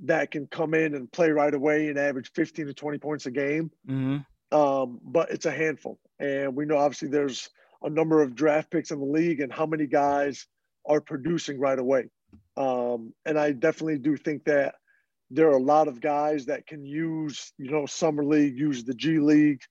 that 0.00 0.30
can 0.30 0.46
come 0.48 0.74
in 0.74 0.94
and 0.94 1.10
play 1.10 1.30
right 1.30 1.54
away 1.54 1.88
and 1.88 1.98
average 1.98 2.30
15 2.34 2.66
to 2.66 2.74
20 2.74 2.98
points 2.98 3.24
a 3.24 3.30
game. 3.30 3.70
hmm 3.86 4.18
Um, 4.54 5.00
but 5.02 5.30
it's 5.30 5.46
a 5.46 5.50
handful. 5.50 5.98
And 6.20 6.54
we 6.54 6.64
know 6.64 6.78
obviously 6.78 7.08
there's 7.08 7.50
a 7.82 7.90
number 7.90 8.22
of 8.22 8.36
draft 8.36 8.70
picks 8.70 8.92
in 8.92 9.00
the 9.00 9.04
league 9.04 9.40
and 9.40 9.52
how 9.52 9.66
many 9.66 9.86
guys 9.86 10.46
are 10.86 11.00
producing 11.00 11.58
right 11.58 11.78
away. 11.78 12.08
Um, 12.56 13.12
and 13.26 13.36
I 13.36 13.50
definitely 13.50 13.98
do 13.98 14.16
think 14.16 14.44
that 14.44 14.76
there 15.28 15.48
are 15.48 15.56
a 15.56 15.62
lot 15.62 15.88
of 15.88 16.00
guys 16.00 16.46
that 16.46 16.68
can 16.68 16.86
use, 16.86 17.52
you 17.58 17.70
know, 17.70 17.86
summer 17.86 18.24
league, 18.24 18.56
use 18.56 18.84
the 18.84 18.94
G 18.94 19.18
League 19.18 19.62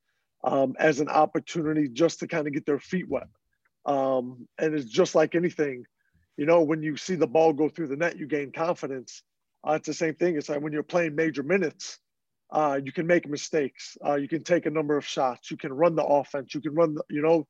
um, 0.44 0.76
as 0.78 1.00
an 1.00 1.08
opportunity 1.08 1.88
just 1.88 2.20
to 2.20 2.28
kind 2.28 2.46
of 2.46 2.54
get 2.54 2.66
their 2.66 2.80
feet 2.80 3.08
wet. 3.08 3.28
Um, 3.86 4.50
and 4.58 4.76
it's 4.76 4.92
just 4.92 5.16
like 5.16 5.34
anything, 5.34 5.86
you 6.36 6.46
know, 6.46 6.62
when 6.62 6.84
you 6.84 6.98
see 6.98 7.16
the 7.16 7.28
ball 7.28 7.54
go 7.54 7.70
through 7.70 7.88
the 7.88 7.96
net, 7.96 8.18
you 8.18 8.28
gain 8.28 8.52
confidence. 8.52 9.24
Uh, 9.66 9.74
it's 9.74 9.88
the 9.88 9.94
same 9.94 10.16
thing. 10.16 10.36
It's 10.36 10.50
like 10.50 10.62
when 10.62 10.74
you're 10.74 10.84
playing 10.84 11.16
major 11.16 11.44
minutes, 11.44 12.00
uh, 12.54 12.80
you 12.84 12.92
can 12.92 13.08
make 13.08 13.28
mistakes. 13.28 13.98
Uh, 14.06 14.14
you 14.14 14.28
can 14.28 14.44
take 14.44 14.68
a 14.68 14.70
number 14.70 14.96
of 14.96 15.06
shots. 15.06 15.50
You 15.50 15.58
can 15.58 15.74
run 15.74 15.96
the 15.96 16.06
offense. 16.06 16.54
You 16.54 16.62
can 16.62 16.76
run, 16.76 16.94
the, 16.94 17.04
you 17.10 17.24
know, 17.24 17.48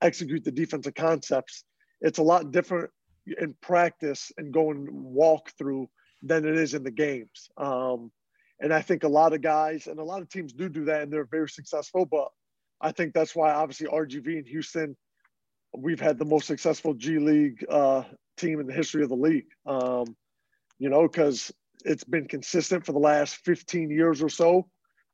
execute 0.00 0.44
the 0.44 0.52
defensive 0.52 0.94
concepts. 0.94 1.64
It's 2.00 2.18
a 2.18 2.22
lot 2.22 2.52
different 2.52 2.90
in 3.26 3.54
practice 3.60 4.30
and 4.38 4.52
going 4.52 4.86
walk 4.90 5.50
through 5.58 5.88
than 6.22 6.46
it 6.46 6.56
is 6.56 6.74
in 6.74 6.84
the 6.84 6.92
games. 6.92 7.50
Um, 7.56 8.12
and 8.60 8.72
I 8.72 8.80
think 8.80 9.02
a 9.02 9.08
lot 9.08 9.32
of 9.32 9.42
guys 9.42 9.88
and 9.88 9.98
a 9.98 10.04
lot 10.04 10.22
of 10.22 10.28
teams 10.28 10.52
do 10.52 10.68
do 10.68 10.84
that, 10.84 11.02
and 11.02 11.12
they're 11.12 11.28
very 11.28 11.48
successful. 11.48 12.06
But 12.06 12.28
I 12.80 12.92
think 12.92 13.12
that's 13.12 13.34
why 13.34 13.52
obviously 13.52 13.88
RGV 13.88 14.38
in 14.38 14.46
Houston, 14.46 14.96
we've 15.76 16.00
had 16.00 16.16
the 16.16 16.24
most 16.24 16.46
successful 16.46 16.94
G 16.94 17.18
League 17.18 17.66
uh, 17.68 18.04
team 18.36 18.60
in 18.60 18.68
the 18.68 18.72
history 18.72 19.02
of 19.02 19.08
the 19.08 19.16
league. 19.16 19.48
Um, 19.66 20.16
you 20.78 20.90
know, 20.90 21.02
because 21.02 21.52
it's 21.84 22.04
been 22.04 22.26
consistent 22.26 22.84
for 22.84 22.92
the 22.92 22.98
last 22.98 23.36
15 23.44 23.90
years 23.90 24.22
or 24.22 24.28
so. 24.28 24.68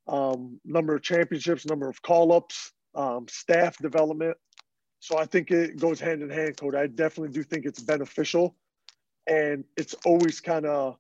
Um, 0.09 0.61
number 0.65 0.95
of 0.95 1.03
championships, 1.03 1.67
number 1.67 1.89
of 1.89 2.01
call 2.03 2.33
ups, 2.33 2.73
um, 2.95 3.27
staff 3.29 3.77
development. 3.79 4.37
So 5.01 5.19
I 5.19 5.25
think 5.25 5.51
it 5.51 5.79
goes 5.79 6.01
hand 6.01 6.23
in 6.23 6.31
hand, 6.31 6.57
Coty. 6.57 6.77
I 6.77 6.87
definitely 6.87 7.33
do 7.33 7.43
think 7.43 7.65
it's 7.65 7.81
beneficial. 7.81 8.57
And 9.27 9.65
it's 9.77 9.95
always 10.05 10.41
kind 10.41 10.67
of, 10.67 10.97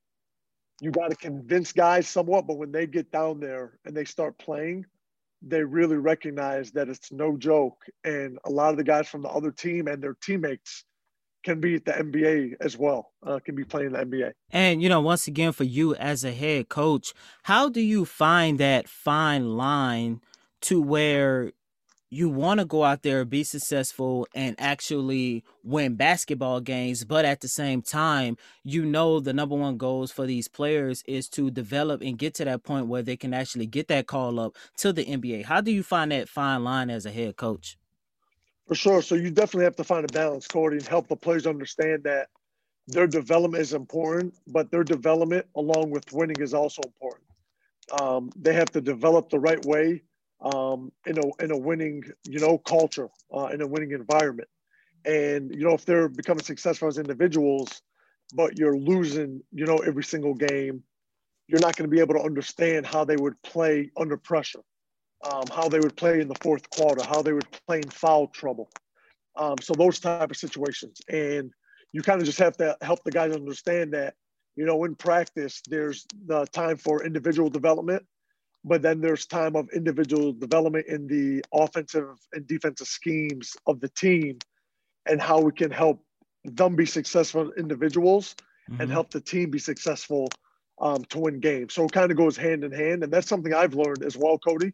you 0.80 0.90
got 0.90 1.10
to 1.10 1.16
convince 1.16 1.72
guys 1.72 2.08
somewhat, 2.08 2.46
but 2.46 2.56
when 2.56 2.72
they 2.72 2.86
get 2.86 3.10
down 3.10 3.40
there 3.40 3.78
and 3.84 3.94
they 3.94 4.04
start 4.04 4.38
playing, 4.38 4.86
they 5.42 5.62
really 5.62 5.96
recognize 5.96 6.70
that 6.72 6.88
it's 6.88 7.12
no 7.12 7.36
joke. 7.36 7.84
And 8.04 8.38
a 8.44 8.50
lot 8.50 8.70
of 8.70 8.76
the 8.76 8.84
guys 8.84 9.08
from 9.08 9.22
the 9.22 9.28
other 9.28 9.50
team 9.50 9.88
and 9.88 10.02
their 10.02 10.14
teammates 10.14 10.84
can 11.42 11.60
be 11.60 11.76
at 11.76 11.84
the 11.84 11.92
NBA 11.92 12.56
as 12.60 12.76
well, 12.76 13.12
uh, 13.26 13.38
can 13.38 13.54
be 13.54 13.64
playing 13.64 13.92
the 13.92 13.98
NBA. 13.98 14.32
And, 14.50 14.82
you 14.82 14.88
know, 14.88 15.00
once 15.00 15.26
again, 15.26 15.52
for 15.52 15.64
you 15.64 15.94
as 15.94 16.24
a 16.24 16.32
head 16.32 16.68
coach, 16.68 17.12
how 17.44 17.68
do 17.68 17.80
you 17.80 18.04
find 18.04 18.58
that 18.58 18.88
fine 18.88 19.56
line 19.56 20.20
to 20.62 20.80
where 20.80 21.52
you 22.12 22.28
want 22.28 22.58
to 22.58 22.66
go 22.66 22.82
out 22.82 23.02
there, 23.02 23.24
be 23.24 23.44
successful, 23.44 24.26
and 24.34 24.56
actually 24.58 25.44
win 25.62 25.94
basketball 25.94 26.60
games, 26.60 27.04
but 27.04 27.24
at 27.24 27.40
the 27.40 27.48
same 27.48 27.80
time, 27.80 28.36
you 28.64 28.84
know, 28.84 29.20
the 29.20 29.32
number 29.32 29.54
one 29.54 29.76
goals 29.76 30.10
for 30.10 30.26
these 30.26 30.48
players 30.48 31.04
is 31.06 31.28
to 31.28 31.50
develop 31.50 32.02
and 32.02 32.18
get 32.18 32.34
to 32.34 32.44
that 32.44 32.64
point 32.64 32.88
where 32.88 33.02
they 33.02 33.16
can 33.16 33.32
actually 33.32 33.66
get 33.66 33.86
that 33.88 34.08
call 34.08 34.40
up 34.40 34.56
to 34.76 34.92
the 34.92 35.04
NBA. 35.04 35.44
How 35.44 35.60
do 35.60 35.70
you 35.70 35.84
find 35.84 36.10
that 36.10 36.28
fine 36.28 36.64
line 36.64 36.90
as 36.90 37.06
a 37.06 37.12
head 37.12 37.36
coach? 37.36 37.78
For 38.70 38.76
sure. 38.76 39.02
So 39.02 39.16
you 39.16 39.32
definitely 39.32 39.64
have 39.64 39.74
to 39.78 39.84
find 39.84 40.04
a 40.04 40.14
balance, 40.14 40.46
Coty, 40.46 40.74
and 40.74 40.86
help 40.86 41.08
the 41.08 41.16
players 41.16 41.44
understand 41.48 42.04
that 42.04 42.28
their 42.86 43.08
development 43.08 43.62
is 43.62 43.74
important, 43.74 44.34
but 44.46 44.70
their 44.70 44.84
development 44.84 45.46
along 45.56 45.90
with 45.90 46.12
winning 46.12 46.40
is 46.40 46.54
also 46.54 46.82
important. 46.84 47.26
Um, 48.00 48.30
they 48.36 48.54
have 48.54 48.70
to 48.72 48.80
develop 48.80 49.30
the 49.30 49.40
right 49.40 49.64
way 49.66 50.04
um, 50.40 50.92
in 51.06 51.18
a 51.18 51.44
in 51.44 51.50
a 51.50 51.58
winning, 51.58 52.04
you 52.28 52.38
know, 52.38 52.58
culture, 52.58 53.08
uh, 53.36 53.46
in 53.46 53.60
a 53.60 53.66
winning 53.66 53.92
environment. 53.92 54.48
And 55.04 55.52
you 55.54 55.66
know, 55.66 55.74
if 55.74 55.84
they're 55.84 56.08
becoming 56.08 56.44
successful 56.44 56.88
as 56.88 56.98
individuals, 56.98 57.82
but 58.34 58.58
you're 58.58 58.78
losing, 58.78 59.42
you 59.52 59.66
know, 59.66 59.78
every 59.78 60.04
single 60.04 60.34
game, 60.34 60.84
you're 61.48 61.60
not 61.60 61.76
going 61.76 61.90
to 61.90 61.94
be 61.94 62.00
able 62.00 62.14
to 62.14 62.22
understand 62.22 62.86
how 62.86 63.04
they 63.04 63.16
would 63.16 63.40
play 63.42 63.90
under 63.96 64.16
pressure 64.16 64.62
um, 65.26 65.44
how 65.52 65.68
they 65.68 65.80
would 65.80 65.96
play 65.96 66.20
in 66.20 66.28
the 66.28 66.34
fourth 66.42 66.68
quarter, 66.70 67.04
how 67.04 67.22
they 67.22 67.32
would 67.32 67.46
play 67.66 67.80
in 67.80 67.90
foul 67.90 68.28
trouble. 68.28 68.70
Um, 69.36 69.56
so 69.60 69.74
those 69.74 70.00
type 70.00 70.30
of 70.30 70.36
situations, 70.36 71.00
and 71.08 71.52
you 71.92 72.02
kind 72.02 72.20
of 72.20 72.26
just 72.26 72.38
have 72.38 72.56
to 72.58 72.76
help 72.82 73.02
the 73.04 73.12
guys 73.12 73.34
understand 73.34 73.92
that 73.94 74.14
you 74.56 74.64
know 74.66 74.84
in 74.84 74.94
practice 74.94 75.62
there's 75.68 76.06
the 76.26 76.46
time 76.46 76.76
for 76.76 77.04
individual 77.04 77.48
development, 77.48 78.04
but 78.64 78.82
then 78.82 79.00
there's 79.00 79.26
time 79.26 79.56
of 79.56 79.68
individual 79.74 80.32
development 80.32 80.86
in 80.88 81.06
the 81.06 81.42
offensive 81.54 82.08
and 82.32 82.46
defensive 82.46 82.88
schemes 82.88 83.56
of 83.66 83.80
the 83.80 83.88
team, 83.90 84.38
and 85.06 85.20
how 85.20 85.40
we 85.40 85.52
can 85.52 85.70
help 85.70 86.04
them 86.44 86.76
be 86.76 86.86
successful 86.86 87.52
individuals 87.52 88.34
Mhm. 88.68 88.80
and 88.80 88.90
help 88.90 89.10
the 89.10 89.20
team 89.20 89.50
be 89.50 89.58
successful 89.58 90.28
um, 90.80 91.04
to 91.04 91.18
win 91.18 91.40
games. 91.40 91.74
So 91.74 91.84
it 91.84 91.92
kind 91.92 92.10
of 92.10 92.16
goes 92.16 92.36
hand 92.36 92.64
in 92.64 92.72
hand, 92.72 93.04
and 93.04 93.12
that's 93.12 93.28
something 93.28 93.54
I've 93.54 93.74
learned 93.74 94.02
as 94.02 94.16
well, 94.16 94.38
Coty 94.38 94.72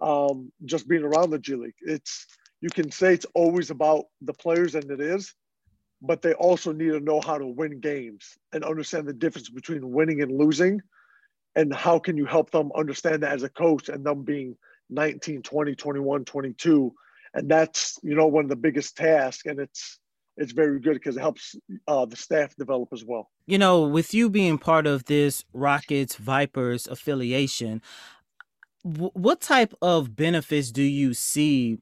um, 0.00 0.52
just 0.64 0.88
being 0.88 1.02
around 1.02 1.30
the 1.30 1.38
G 1.38 1.54
League. 1.54 1.74
It's 1.80 2.26
you 2.60 2.68
can 2.68 2.90
say 2.90 3.14
it's 3.14 3.26
always 3.34 3.70
about 3.70 4.06
the 4.20 4.34
players, 4.34 4.74
and 4.74 4.90
it 4.90 5.00
is, 5.00 5.34
but 6.02 6.22
they 6.22 6.34
also 6.34 6.72
need 6.72 6.90
to 6.90 7.00
know 7.00 7.20
how 7.20 7.38
to 7.38 7.46
win 7.46 7.80
games 7.80 8.38
and 8.52 8.64
understand 8.64 9.06
the 9.06 9.12
difference 9.12 9.48
between 9.48 9.90
winning 9.90 10.22
and 10.22 10.32
losing, 10.32 10.80
and 11.56 11.72
how 11.72 11.98
can 11.98 12.16
you 12.16 12.26
help 12.26 12.50
them 12.50 12.70
understand 12.76 13.22
that 13.22 13.32
as 13.32 13.42
a 13.42 13.48
coach 13.48 13.88
and 13.88 14.04
them 14.04 14.22
being 14.22 14.56
19, 14.90 15.42
20, 15.42 15.74
21, 15.74 16.24
22, 16.24 16.94
and 17.34 17.50
that's 17.50 17.98
you 18.02 18.14
know 18.14 18.26
one 18.26 18.44
of 18.44 18.50
the 18.50 18.56
biggest 18.56 18.96
tasks, 18.96 19.46
and 19.46 19.58
it's 19.58 19.98
it's 20.36 20.52
very 20.52 20.80
good 20.80 20.94
because 20.94 21.16
it 21.16 21.20
helps 21.20 21.54
uh, 21.86 22.06
the 22.06 22.16
staff 22.16 22.56
develop 22.56 22.88
as 22.92 23.04
well. 23.04 23.30
You 23.46 23.58
know, 23.58 23.82
with 23.86 24.14
you 24.14 24.30
being 24.30 24.58
part 24.58 24.86
of 24.86 25.04
this 25.04 25.44
Rockets 25.52 26.16
Vipers 26.16 26.86
affiliation, 26.86 27.82
what 28.82 29.40
type 29.40 29.74
of 29.82 30.16
benefits 30.16 30.70
do 30.70 30.82
you 30.82 31.14
see 31.14 31.78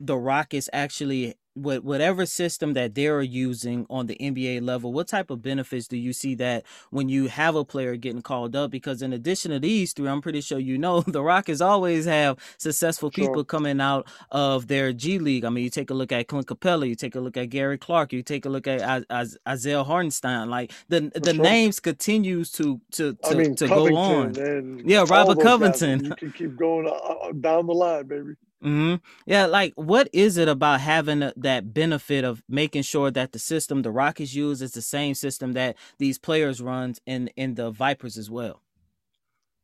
the 0.00 0.16
Rockets 0.16 0.68
actually 0.72 1.34
with 1.56 1.82
whatever 1.84 2.26
system 2.26 2.74
that 2.74 2.94
they're 2.94 3.22
using 3.22 3.86
on 3.90 4.06
the 4.06 4.16
NBA 4.20 4.62
level, 4.62 4.92
what 4.92 5.08
type 5.08 5.30
of 5.30 5.42
benefits 5.42 5.88
do 5.88 5.96
you 5.96 6.12
see 6.12 6.34
that 6.36 6.64
when 6.90 7.08
you 7.08 7.28
have 7.28 7.54
a 7.56 7.64
player 7.64 7.96
getting 7.96 8.22
called 8.22 8.56
up? 8.56 8.70
Because 8.70 9.02
in 9.02 9.12
addition 9.12 9.50
to 9.52 9.58
these 9.60 9.92
three, 9.92 10.08
I'm 10.08 10.22
pretty 10.22 10.40
sure 10.40 10.58
you 10.58 10.78
know 10.78 11.00
the 11.06 11.22
Rockets 11.22 11.60
always 11.60 12.04
have 12.06 12.38
successful 12.58 13.10
Sure. 13.16 13.28
people 13.28 13.44
coming 13.44 13.80
out 13.80 14.08
of 14.30 14.68
their 14.68 14.92
G 14.92 15.18
League. 15.18 15.44
I 15.44 15.50
mean, 15.50 15.64
you 15.64 15.70
take 15.70 15.90
a 15.90 15.94
look 15.94 16.12
at 16.12 16.28
Clint 16.28 16.46
Capela, 16.46 16.88
you 16.88 16.94
take 16.96 17.14
a 17.16 17.20
look 17.20 17.36
at 17.36 17.50
Gary 17.50 17.78
Clark, 17.78 18.12
you 18.12 18.22
take 18.22 18.46
a 18.46 18.48
look 18.48 18.66
at 18.66 19.04
Isaiah 19.48 19.84
Hartenstein. 19.84 20.50
Like 20.50 20.72
the 20.88 21.10
the 21.14 21.34
sure. 21.34 21.42
names 21.42 21.80
continues 21.80 22.52
to 22.52 22.80
to 22.92 23.14
to, 23.24 23.30
I 23.30 23.34
mean, 23.34 23.56
to 23.56 23.68
go 23.68 23.94
on. 23.96 24.36
Yeah, 24.84 25.04
Robert 25.08 25.38
those 25.38 25.44
guys. 25.44 25.44
Covington. 25.44 26.04
You 26.04 26.14
can 26.14 26.32
keep 26.32 26.56
going 26.56 26.86
uh, 26.88 26.92
uh, 26.92 27.32
down 27.32 27.66
the 27.66 27.74
line, 27.74 28.06
baby. 28.06 28.34
Hmm 28.62 28.96
Yeah, 29.26 29.46
like 29.46 29.72
what 29.76 30.08
is 30.12 30.36
it 30.36 30.48
about 30.48 30.80
having 30.80 31.22
a- 31.22 31.32
that 31.36 31.72
benefit 31.72 32.24
of 32.24 32.42
making 32.48 32.82
sure 32.82 33.10
that 33.10 33.32
the 33.32 33.38
system 33.38 33.82
the 33.82 33.90
Rockets 33.90 34.34
use 34.34 34.62
is 34.62 34.72
the 34.72 34.82
same 34.82 35.14
system 35.14 35.52
that 35.52 35.76
these 35.98 36.18
players 36.18 36.60
runs 36.60 37.00
in 37.06 37.28
in 37.36 37.54
the 37.54 37.70
Vipers 37.70 38.18
as 38.18 38.30
well? 38.30 38.62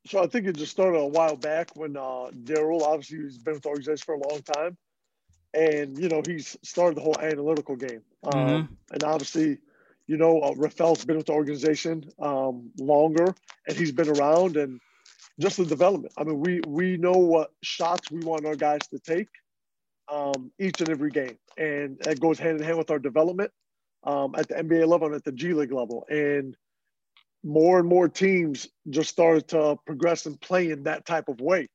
So 0.07 0.23
I 0.23 0.27
think 0.27 0.47
it 0.47 0.57
just 0.57 0.73
started 0.73 0.99
a 0.99 1.07
while 1.07 1.37
back 1.37 1.75
when 1.77 1.97
uh, 1.97 2.31
Daryl, 2.45 2.83
obviously, 2.83 3.19
he's 3.23 3.39
been 3.39 3.55
with 3.55 3.63
the 3.63 3.69
organization 3.71 4.05
for 4.05 4.15
a 4.15 4.29
long 4.29 4.43
time, 4.43 4.77
and 5.55 5.99
you 5.99 6.09
know 6.09 6.23
he's 6.27 6.57
started 6.63 6.97
the 6.97 7.01
whole 7.03 7.19
analytical 7.21 7.77
game. 7.77 8.03
Um, 8.25 8.69
And 8.93 9.03
obviously, 9.05 9.59
you 10.07 10.17
know 10.19 10.41
uh, 10.41 10.55
Rafael's 10.57 11.05
been 11.05 11.17
with 11.17 11.27
the 11.27 11.33
organization 11.33 12.11
um, 12.21 12.71
longer, 12.79 13.35
and 13.67 13.77
he's 13.77 13.93
been 13.93 14.11
around, 14.11 14.57
and 14.57 14.81
just 15.41 15.57
the 15.57 15.65
development. 15.65 16.15
I 16.17 16.25
mean, 16.25 16.41
we 16.41 16.61
we 16.67 16.97
know 16.97 17.13
what 17.13 17.51
shots 17.63 18.11
we 18.11 18.21
want 18.21 18.47
our 18.47 18.57
guys 18.57 18.87
to 18.89 18.99
take, 18.99 19.29
um, 20.09 20.53
each 20.59 20.81
and 20.81 20.91
every 20.91 21.11
game, 21.11 21.39
and 21.59 21.99
that 22.01 22.21
goes 22.21 22.39
hand 22.39 22.59
in 22.59 22.65
hand 22.65 22.79
with 22.79 22.91
our 22.91 22.99
development 22.99 23.51
um, 24.05 24.35
at 24.37 24.49
the 24.49 24.55
NBA 24.55 24.87
level 24.87 25.09
and 25.09 25.17
at 25.17 25.25
the 25.25 25.33
G 25.33 25.53
League 25.53 25.73
level. 25.73 26.05
And 26.09 26.57
more 27.43 27.79
and 27.79 27.89
more 27.89 28.09
teams 28.09 28.69
just 28.89 29.11
started 29.11 29.49
to 29.49 29.77
progress 29.87 30.27
and 30.27 30.41
play 30.41 30.71
in 30.71 30.85
that 30.85 31.05
type 31.05 31.29
of 31.29 31.41
way. 31.41 31.69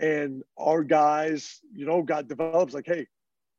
And 0.00 0.42
our 0.56 0.84
guys, 0.84 1.60
you 1.72 1.86
know, 1.86 2.02
got 2.02 2.28
developed 2.28 2.74
like, 2.74 2.86
hey, 2.86 3.06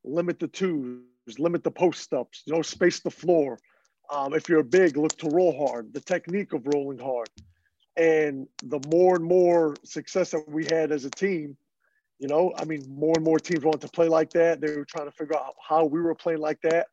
limit 0.03 0.39
the 0.39 0.47
twos, 0.47 1.01
limit 1.37 1.63
the 1.63 1.71
post 1.71 2.13
ups, 2.13 2.43
you 2.45 2.53
know, 2.53 2.61
space 2.61 2.99
the 2.99 3.11
floor. 3.11 3.57
Um, 4.11 4.33
if 4.33 4.47
you're 4.47 4.63
big, 4.63 4.95
look 4.95 5.15
to 5.17 5.29
roll 5.29 5.67
hard, 5.67 5.93
the 5.93 5.99
technique 5.99 6.53
of 6.53 6.65
rolling 6.67 6.99
hard. 6.99 7.29
And 7.99 8.47
the 8.63 8.81
more 8.89 9.17
and 9.17 9.25
more 9.25 9.75
success 9.85 10.31
that 10.31 10.49
we 10.49 10.65
had 10.65 10.91
as 10.91 11.05
a 11.05 11.11
team, 11.11 11.57
you 12.19 12.27
know, 12.29 12.53
I 12.57 12.65
mean, 12.65 12.85
more 12.89 13.15
and 13.17 13.25
more 13.25 13.39
teams 13.39 13.65
wanted 13.65 13.81
to 13.81 13.89
play 13.89 14.07
like 14.09 14.31
that. 14.31 14.61
They 14.61 14.75
were 14.77 14.85
trying 14.85 15.07
to 15.07 15.11
figure 15.11 15.35
out 15.37 15.55
how 15.67 15.85
we 15.85 16.01
were 16.01 16.15
playing 16.15 16.39
like 16.39 16.61
that. 16.61 16.87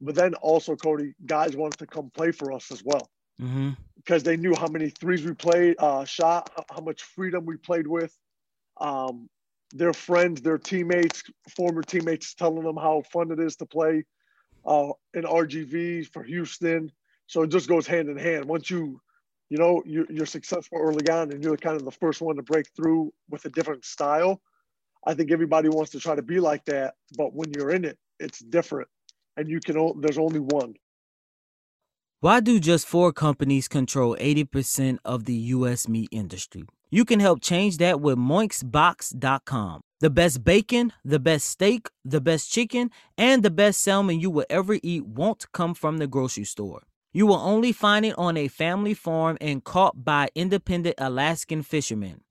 But 0.00 0.16
then 0.16 0.34
also, 0.34 0.76
Coty, 0.76 1.14
guys 1.26 1.56
wanted 1.56 1.78
to 1.78 1.86
come 1.86 2.10
play 2.10 2.32
for 2.32 2.52
us 2.52 2.70
as 2.72 2.82
well 2.84 3.10
Mm-hmm. 3.42 3.70
because 3.96 4.24
they 4.24 4.36
knew 4.36 4.54
how 4.54 4.68
many 4.68 4.90
threes 4.90 5.24
we 5.24 5.34
played, 5.34 5.76
uh, 5.78 6.04
shot, 6.04 6.50
how- 6.56 6.66
how 6.76 6.80
much 6.82 7.02
freedom 7.02 7.46
we 7.46 7.56
played 7.56 7.86
with. 7.86 8.16
Um, 8.80 9.28
their 9.72 9.92
friends, 9.92 10.42
their 10.42 10.58
teammates, 10.58 11.22
former 11.56 11.82
teammates, 11.82 12.34
telling 12.34 12.64
them 12.64 12.76
how 12.76 13.02
fun 13.12 13.30
it 13.32 13.40
is 13.40 13.56
to 13.56 13.66
play 13.66 14.04
uh, 14.66 14.92
in 15.14 15.24
RGV 15.24 16.04
for 16.06 16.22
Houston. 16.24 16.92
So 17.26 17.42
it 17.42 17.48
just 17.50 17.68
goes 17.68 17.86
hand 17.86 18.08
in 18.08 18.16
hand. 18.18 18.46
Once 18.46 18.70
you, 18.70 19.00
you 19.50 19.58
know, 19.58 19.82
you're, 19.86 20.06
you're 20.10 20.26
successful 20.26 20.78
early 20.78 21.08
on, 21.08 21.32
and 21.32 21.42
you're 21.42 21.56
kind 21.56 21.76
of 21.76 21.84
the 21.84 21.90
first 21.90 22.20
one 22.20 22.36
to 22.36 22.42
break 22.42 22.66
through 22.76 23.12
with 23.30 23.44
a 23.44 23.50
different 23.50 23.84
style. 23.84 24.40
I 25.06 25.14
think 25.14 25.30
everybody 25.30 25.68
wants 25.68 25.92
to 25.92 26.00
try 26.00 26.14
to 26.14 26.22
be 26.22 26.40
like 26.40 26.64
that, 26.66 26.94
but 27.16 27.34
when 27.34 27.52
you're 27.56 27.70
in 27.70 27.84
it, 27.84 27.98
it's 28.18 28.40
different, 28.40 28.88
and 29.36 29.48
you 29.48 29.60
can. 29.60 30.00
There's 30.00 30.18
only 30.18 30.40
one. 30.40 30.74
Why 32.20 32.40
do 32.40 32.58
just 32.58 32.88
four 32.88 33.12
companies 33.12 33.68
control 33.68 34.16
80% 34.16 34.98
of 35.04 35.24
the 35.24 35.34
U.S. 35.34 35.86
meat 35.86 36.08
industry? 36.10 36.64
You 36.90 37.04
can 37.04 37.20
help 37.20 37.40
change 37.40 37.76
that 37.78 38.00
with 38.00 38.18
moinkbox.com. 38.18 39.80
The 40.00 40.10
best 40.10 40.42
bacon, 40.42 40.92
the 41.04 41.20
best 41.20 41.46
steak, 41.46 41.88
the 42.04 42.20
best 42.20 42.50
chicken, 42.50 42.90
and 43.16 43.44
the 43.44 43.50
best 43.50 43.80
salmon 43.80 44.18
you 44.18 44.30
will 44.30 44.46
ever 44.50 44.78
eat 44.82 45.06
won't 45.06 45.50
come 45.52 45.74
from 45.74 45.98
the 45.98 46.08
grocery 46.08 46.44
store. 46.44 46.87
You 47.12 47.26
will 47.26 47.36
only 47.36 47.72
find 47.72 48.04
it 48.04 48.16
on 48.18 48.36
a 48.36 48.48
family 48.48 48.94
farm 48.94 49.38
and 49.40 49.64
caught 49.64 50.04
by 50.04 50.28
independent 50.34 50.96
Alaskan 50.98 51.62
fishermen. 51.62 52.22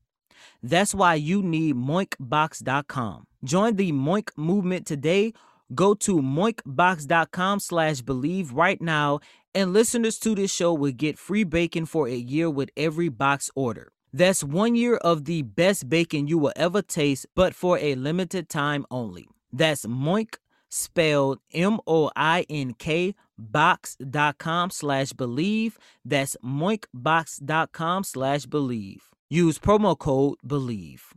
That's 0.61 0.93
why 0.93 1.15
you 1.15 1.41
need 1.41 1.75
moinkbox.com. 1.75 3.27
Join 3.43 3.75
the 3.75 3.91
Moink 3.91 4.29
movement 4.35 4.85
today. 4.85 5.33
Go 5.73 5.93
to 5.95 6.21
moinkbox.com 6.21 7.59
slash 7.59 8.01
believe 8.01 8.53
right 8.53 8.81
now 8.81 9.19
and 9.57 9.73
listeners 9.73 10.19
to 10.19 10.35
this 10.35 10.53
show 10.53 10.71
will 10.71 10.91
get 10.91 11.17
free 11.17 11.43
bacon 11.43 11.87
for 11.87 12.07
a 12.07 12.15
year 12.15 12.47
with 12.47 12.69
every 12.77 13.09
box 13.09 13.49
order. 13.55 13.91
That's 14.13 14.43
one 14.43 14.75
year 14.75 14.97
of 14.97 15.25
the 15.25 15.41
best 15.41 15.89
bacon 15.89 16.27
you 16.27 16.37
will 16.37 16.53
ever 16.55 16.83
taste, 16.83 17.25
but 17.33 17.55
for 17.55 17.79
a 17.79 17.95
limited 17.95 18.49
time 18.49 18.85
only. 18.91 19.27
That's 19.51 19.87
Moink, 19.87 20.35
spelled 20.69 21.39
M-O-I-N-K, 21.53 23.15
box.com 23.37 24.69
slash 24.69 25.13
believe. 25.13 25.77
That's 26.03 26.35
moinkbox.com 26.43 28.03
slash 28.03 28.45
believe. 28.45 29.03
Use 29.29 29.59
promo 29.59 29.97
code 29.97 30.37
BELIEVE. 30.43 31.13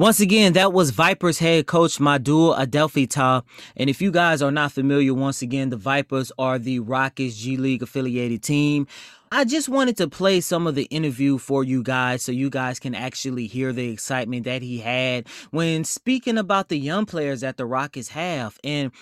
Once 0.00 0.18
again, 0.18 0.54
that 0.54 0.72
was 0.72 0.92
Vipers 0.92 1.40
head 1.40 1.66
coach 1.66 2.00
Mahmoud 2.00 2.24
Abdelfattah. 2.24 3.44
And 3.76 3.90
if 3.90 4.00
you 4.00 4.10
guys 4.10 4.40
are 4.40 4.50
not 4.50 4.72
familiar, 4.72 5.12
once 5.12 5.42
again, 5.42 5.68
the 5.68 5.76
Vipers 5.76 6.32
are 6.38 6.58
the 6.58 6.78
Rockets 6.78 7.36
G 7.36 7.58
League 7.58 7.82
affiliated 7.82 8.42
team. 8.42 8.86
I 9.30 9.44
just 9.44 9.68
wanted 9.68 9.98
to 9.98 10.08
play 10.08 10.40
some 10.40 10.66
of 10.66 10.74
the 10.74 10.84
interview 10.84 11.36
for 11.36 11.64
you 11.64 11.82
guys 11.82 12.22
so 12.22 12.32
you 12.32 12.48
guys 12.48 12.80
can 12.80 12.94
actually 12.94 13.46
hear 13.46 13.74
the 13.74 13.90
excitement 13.90 14.44
that 14.44 14.62
he 14.62 14.78
had 14.78 15.28
when 15.50 15.84
speaking 15.84 16.38
about 16.38 16.70
the 16.70 16.78
young 16.78 17.04
players 17.04 17.42
that 17.42 17.58
the 17.58 17.66
Rockets 17.66 18.08
have. 18.08 18.58
And 18.64 18.92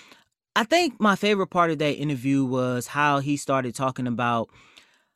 I 0.56 0.64
think 0.64 1.00
my 1.00 1.14
favorite 1.14 1.50
part 1.50 1.70
of 1.70 1.78
that 1.78 1.94
interview 1.94 2.44
was 2.44 2.88
how 2.88 3.20
he 3.20 3.36
started 3.36 3.76
talking 3.76 4.08
about 4.08 4.50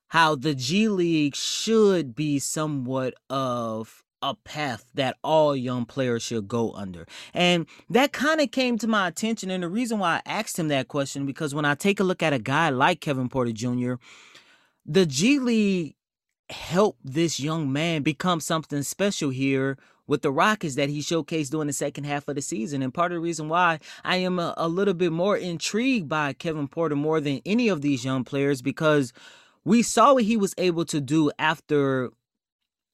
how 0.06 0.36
the 0.36 0.54
G 0.54 0.86
League 0.86 1.34
should 1.34 2.14
be 2.14 2.38
somewhat 2.38 3.14
of 3.28 4.04
a 4.22 4.34
path 4.34 4.84
that 4.94 5.16
all 5.22 5.54
young 5.56 5.84
players 5.84 6.22
should 6.22 6.48
go 6.48 6.72
under. 6.72 7.06
And 7.34 7.66
that 7.90 8.12
kind 8.12 8.40
of 8.40 8.50
came 8.50 8.78
to 8.78 8.86
my 8.86 9.08
attention. 9.08 9.50
And 9.50 9.62
the 9.62 9.68
reason 9.68 9.98
why 9.98 10.22
I 10.24 10.30
asked 10.30 10.58
him 10.58 10.68
that 10.68 10.88
question, 10.88 11.26
because 11.26 11.54
when 11.54 11.64
I 11.64 11.74
take 11.74 12.00
a 12.00 12.04
look 12.04 12.22
at 12.22 12.32
a 12.32 12.38
guy 12.38 12.70
like 12.70 13.00
Kevin 13.00 13.28
Porter 13.28 13.52
Jr., 13.52 13.94
the 14.86 15.06
G 15.06 15.38
League 15.38 15.94
helped 16.50 17.00
this 17.04 17.40
young 17.40 17.72
man 17.72 18.02
become 18.02 18.40
something 18.40 18.82
special 18.82 19.30
here 19.30 19.78
with 20.06 20.22
the 20.22 20.32
Rockets 20.32 20.74
that 20.74 20.88
he 20.88 21.00
showcased 21.00 21.50
during 21.50 21.68
the 21.68 21.72
second 21.72 22.04
half 22.04 22.28
of 22.28 22.34
the 22.34 22.42
season. 22.42 22.82
And 22.82 22.92
part 22.92 23.12
of 23.12 23.16
the 23.16 23.20
reason 23.20 23.48
why 23.48 23.78
I 24.04 24.16
am 24.16 24.38
a, 24.38 24.52
a 24.56 24.68
little 24.68 24.94
bit 24.94 25.12
more 25.12 25.36
intrigued 25.36 26.08
by 26.08 26.32
Kevin 26.32 26.68
Porter 26.68 26.96
more 26.96 27.20
than 27.20 27.40
any 27.46 27.68
of 27.68 27.80
these 27.80 28.04
young 28.04 28.24
players 28.24 28.62
because 28.62 29.12
we 29.64 29.82
saw 29.82 30.14
what 30.14 30.24
he 30.24 30.36
was 30.36 30.54
able 30.58 30.84
to 30.86 31.00
do 31.00 31.30
after 31.38 32.10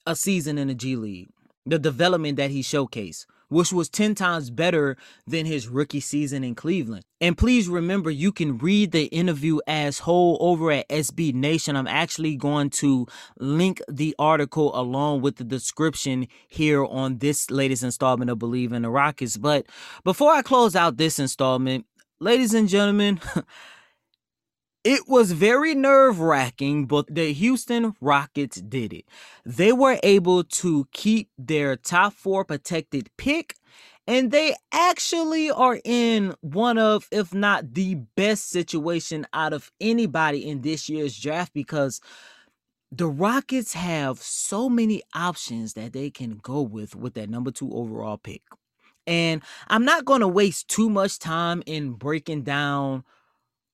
a 0.08 0.16
season 0.16 0.56
in 0.56 0.68
the 0.68 0.74
G 0.74 0.96
League, 0.96 1.28
the 1.66 1.78
development 1.78 2.38
that 2.38 2.50
he 2.50 2.62
showcased, 2.62 3.26
which 3.48 3.72
was 3.72 3.90
10 3.90 4.14
times 4.14 4.50
better 4.50 4.96
than 5.26 5.44
his 5.44 5.68
rookie 5.68 6.00
season 6.00 6.42
in 6.42 6.54
Cleveland. 6.54 7.04
And 7.20 7.36
please 7.36 7.68
remember, 7.68 8.10
you 8.10 8.32
can 8.32 8.56
read 8.56 8.92
the 8.92 9.04
interview 9.06 9.58
as 9.66 10.00
whole 10.00 10.38
over 10.40 10.72
at 10.72 10.88
SB 10.88 11.34
Nation. 11.34 11.76
I'm 11.76 11.86
actually 11.86 12.36
going 12.36 12.70
to 12.70 13.06
link 13.38 13.82
the 13.86 14.14
article 14.18 14.74
along 14.74 15.20
with 15.20 15.36
the 15.36 15.44
description 15.44 16.26
here 16.48 16.84
on 16.84 17.18
this 17.18 17.50
latest 17.50 17.82
installment 17.82 18.30
of 18.30 18.38
Believe 18.38 18.72
in 18.72 18.82
the 18.82 18.90
Rockets. 18.90 19.36
But 19.36 19.66
before 20.04 20.32
I 20.32 20.40
close 20.40 20.74
out 20.74 20.96
this 20.96 21.18
installment, 21.18 21.84
ladies 22.18 22.54
and 22.54 22.66
gentlemen, 22.66 23.20
It 24.88 25.06
was 25.06 25.32
very 25.32 25.74
nerve 25.74 26.18
wracking, 26.18 26.86
but 26.86 27.14
the 27.14 27.34
Houston 27.34 27.94
Rockets 28.00 28.58
did 28.58 28.94
it. 28.94 29.04
They 29.44 29.70
were 29.70 30.00
able 30.02 30.44
to 30.44 30.88
keep 30.92 31.28
their 31.36 31.76
top 31.76 32.14
four 32.14 32.42
protected 32.42 33.10
pick, 33.18 33.56
and 34.06 34.30
they 34.30 34.54
actually 34.72 35.50
are 35.50 35.78
in 35.84 36.34
one 36.40 36.78
of, 36.78 37.06
if 37.10 37.34
not 37.34 37.74
the 37.74 37.96
best 38.16 38.48
situation 38.48 39.26
out 39.34 39.52
of 39.52 39.70
anybody 39.78 40.48
in 40.48 40.62
this 40.62 40.88
year's 40.88 41.20
draft 41.20 41.52
because 41.52 42.00
the 42.90 43.08
Rockets 43.08 43.74
have 43.74 44.18
so 44.22 44.70
many 44.70 45.02
options 45.14 45.74
that 45.74 45.92
they 45.92 46.08
can 46.08 46.40
go 46.42 46.62
with 46.62 46.96
with 46.96 47.12
that 47.12 47.28
number 47.28 47.50
two 47.50 47.70
overall 47.74 48.16
pick. 48.16 48.40
And 49.06 49.42
I'm 49.66 49.84
not 49.84 50.06
going 50.06 50.22
to 50.22 50.28
waste 50.28 50.68
too 50.68 50.88
much 50.88 51.18
time 51.18 51.62
in 51.66 51.92
breaking 51.92 52.44
down 52.44 53.04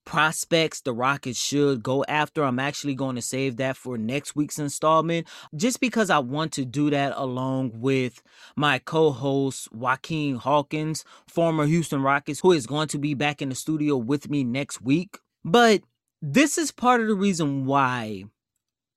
prospects 0.05 0.81
the 0.81 0.93
Rockets 0.93 1.39
should 1.39 1.83
go 1.83 2.05
after. 2.09 2.45
I'm 2.45 2.59
actually 2.59 2.95
going 2.95 3.17
to 3.17 3.23
save 3.23 3.57
that 3.57 3.77
for 3.77 3.99
next 3.99 4.37
week's 4.37 4.59
installment 4.59 5.27
just 5.57 5.81
because 5.81 6.11
I 6.11 6.19
want 6.19 6.53
to 6.53 6.65
do 6.65 6.91
that 6.91 7.13
along 7.17 7.81
with 7.81 8.23
my 8.57 8.79
co 8.79 9.11
host, 9.11 9.73
Juaquin 9.73 10.37
Hawkins, 10.37 11.05
former 11.27 11.67
Houston 11.67 12.03
Rockets, 12.03 12.41
who 12.41 12.53
is 12.53 12.67
going 12.67 12.89
to 12.89 12.99
be 12.99 13.15
back 13.15 13.43
in 13.43 13.49
the 13.49 13.55
studio 13.55 13.97
with 13.97 14.31
me 14.31 14.45
next 14.45 14.83
week. 14.83 15.19
But 15.45 15.83
this 16.23 16.59
is 16.59 16.73
part 16.73 17.01
of 17.01 17.09
the 17.09 17.15
reason 17.15 17.67
why 17.67 18.25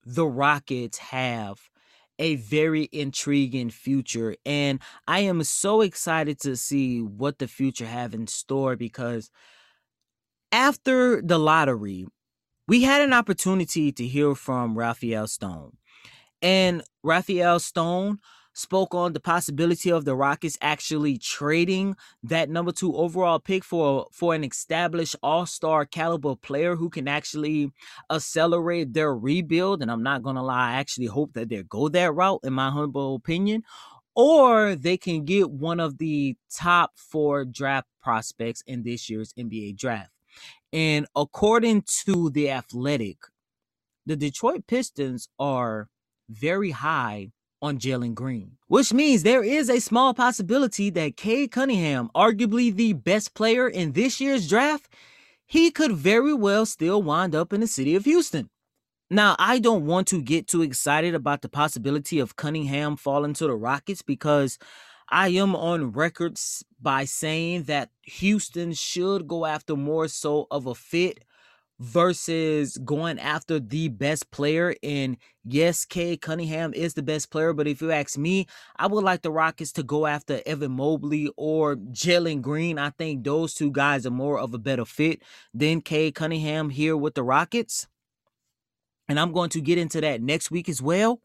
the 0.06 0.26
Rockets 0.26 0.98
have 0.98 1.60
a 2.20 2.36
very 2.36 2.90
intriguing 2.92 3.70
future 3.70 4.36
and 4.46 4.80
I 5.08 5.20
am 5.20 5.44
so 5.44 5.82
excited 5.82 6.40
to 6.42 6.56
see 6.56 7.00
what 7.00 7.38
the 7.38 7.48
future 7.48 7.86
have 7.86 8.14
in 8.14 8.26
store 8.26 8.76
because 8.76 9.30
after 10.52 11.22
the 11.22 11.38
lottery, 11.38 12.08
we 12.68 12.84
had 12.84 13.02
an 13.02 13.14
opportunity 13.14 13.92
to 13.92 14.06
hear 14.06 14.36
from 14.36 14.78
Rafael 14.78 15.28
Stone. 15.28 15.78
And 16.42 16.84
Rafael 17.04 17.60
Stone 17.60 18.20
spoke 18.54 18.96
on 18.96 19.14
the 19.14 19.20
possibility 19.20 19.92
of 19.92 20.04
the 20.04 20.16
Rockets 20.16 20.58
actually 20.62 21.18
trading 21.18 21.96
that 22.24 22.50
number 22.50 22.72
two 22.72 22.96
overall 22.96 23.40
pick 23.40 23.64
for 23.64 24.08
for 24.12 24.34
an 24.34 24.44
established 24.44 25.16
all-star 25.22 25.86
caliber 25.86 26.36
player 26.36 26.76
who 26.76 26.90
can 26.90 27.08
actually 27.08 27.72
accelerate 28.12 28.94
their 28.94 29.16
rebuild. 29.16 29.82
And 29.82 29.92
I'm 29.92 30.04
not 30.04 30.24
gonna 30.24 30.44
lie, 30.44 30.72
I 30.72 30.80
actually 30.80 31.06
hope 31.06 31.34
that 31.34 31.50
they 31.50 31.62
go 31.64 31.88
that 31.90 32.14
route, 32.14 32.40
in 32.44 32.54
my 32.54 32.72
humble 32.72 33.16
opinion. 33.16 33.64
Or 34.16 34.74
they 34.74 34.98
can 34.98 35.26
get 35.26 35.52
one 35.52 35.80
of 35.80 36.00
the 36.00 36.36
top 36.52 36.94
four 36.96 37.46
draft 37.46 37.88
prospects 38.02 38.64
in 38.66 38.82
this 38.82 39.08
year's 39.12 39.32
NBA 39.34 39.78
draft. 39.78 40.17
And 40.74 41.08
according 41.16 41.84
to 42.06 42.30
the 42.30 42.52
Athletic, 42.52 43.18
the 44.06 44.16
Detroit 44.16 44.68
Pistons 44.68 45.28
are 45.40 45.88
very 46.30 46.72
high 46.72 47.32
on 47.62 47.80
Jalen 47.80 48.14
Green, 48.14 48.58
which 48.68 48.94
means 48.94 49.24
there 49.24 49.44
is 49.44 49.70
a 49.70 49.80
small 49.80 50.14
possibility 50.14 50.90
that 50.92 51.18
Cade 51.18 51.52
Cunningham, 51.52 52.10
arguably 52.16 52.74
the 52.74 52.94
best 52.94 53.34
player 53.34 53.68
in 53.68 53.94
this 53.94 54.22
year's 54.22 54.48
draft, 54.48 54.94
he 55.46 55.72
could 55.72 55.94
very 55.94 56.34
well 56.34 56.66
still 56.66 57.02
wind 57.02 57.34
up 57.34 57.54
in 57.54 57.62
the 57.62 57.68
city 57.68 57.96
of 57.96 58.06
Houston. 58.06 58.50
Now, 59.10 59.38
I 59.40 59.60
don't 59.60 59.86
want 59.86 60.08
to 60.10 60.22
get 60.22 60.48
too 60.48 60.62
excited 60.62 61.16
about 61.16 61.42
the 61.42 61.50
possibility 61.50 62.20
of 62.20 62.36
Cunningham 62.36 62.98
falling 62.98 63.34
to 63.36 63.48
the 63.48 63.56
Rockets 63.56 64.02
because 64.02 64.58
I 65.10 65.30
am 65.30 65.56
on 65.56 65.92
record 65.94 66.38
by 66.82 67.06
saying 67.06 67.64
that 67.64 67.92
Houston 68.04 68.74
should 68.74 69.28
go 69.28 69.46
after 69.46 69.76
more 69.76 70.08
so 70.08 70.48
of 70.52 70.66
a 70.66 70.76
fit 70.76 71.24
versus 71.80 72.78
going 72.80 73.20
after 73.20 73.60
the 73.60 73.88
best 73.88 74.32
player. 74.32 74.76
And 74.84 75.18
yes, 75.46 75.86
Cade 75.86 76.22
Cunningham 76.22 76.74
is 76.74 76.94
the 76.94 77.04
best 77.04 77.30
player, 77.30 77.54
but 77.54 77.68
if 77.68 77.82
you 77.82 77.92
ask 77.92 78.18
me, 78.18 78.48
I 78.76 78.88
would 78.88 79.04
like 79.04 79.22
the 79.22 79.32
Rockets 79.32 79.72
to 79.74 79.84
go 79.84 80.08
after 80.08 80.42
Evan 80.46 80.72
Mobley 80.72 81.32
or 81.38 81.76
Jalen 81.76 82.42
Green. 82.42 82.78
I 82.78 82.90
think 82.90 83.24
those 83.24 83.54
two 83.54 83.72
guys 83.72 84.06
are 84.06 84.12
more 84.12 84.40
of 84.40 84.54
a 84.54 84.60
better 84.60 84.86
fit 84.86 85.22
than 85.54 85.82
Cade 85.82 86.16
Cunningham 86.16 86.70
here 86.70 86.98
with 86.98 87.16
the 87.16 87.24
Rockets. 87.24 87.88
And 89.08 89.20
I'm 89.20 89.32
going 89.32 89.52
to 89.52 89.62
get 89.62 89.78
into 89.78 90.02
that 90.02 90.22
next 90.22 90.52
week 90.52 90.68
as 90.68 90.82
well. 90.82 91.22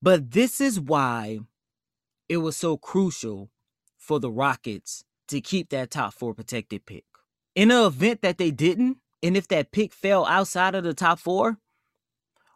But 0.00 0.30
this 0.30 0.60
is 0.60 0.78
why 0.78 1.40
it 2.28 2.38
was 2.38 2.56
so 2.56 2.76
crucial 2.76 3.50
for 3.96 4.20
the 4.20 4.30
Rockets 4.30 5.04
to 5.28 5.40
keep 5.40 5.70
that 5.70 5.90
top 5.90 6.14
four 6.14 6.34
protected 6.34 6.86
pick. 6.86 7.04
In 7.54 7.68
the 7.68 7.86
event 7.86 8.22
that 8.22 8.38
they 8.38 8.50
didn't, 8.50 8.98
and 9.22 9.36
if 9.36 9.48
that 9.48 9.72
pick 9.72 9.92
fell 9.92 10.26
outside 10.26 10.74
of 10.74 10.84
the 10.84 10.94
top 10.94 11.18
four, 11.18 11.58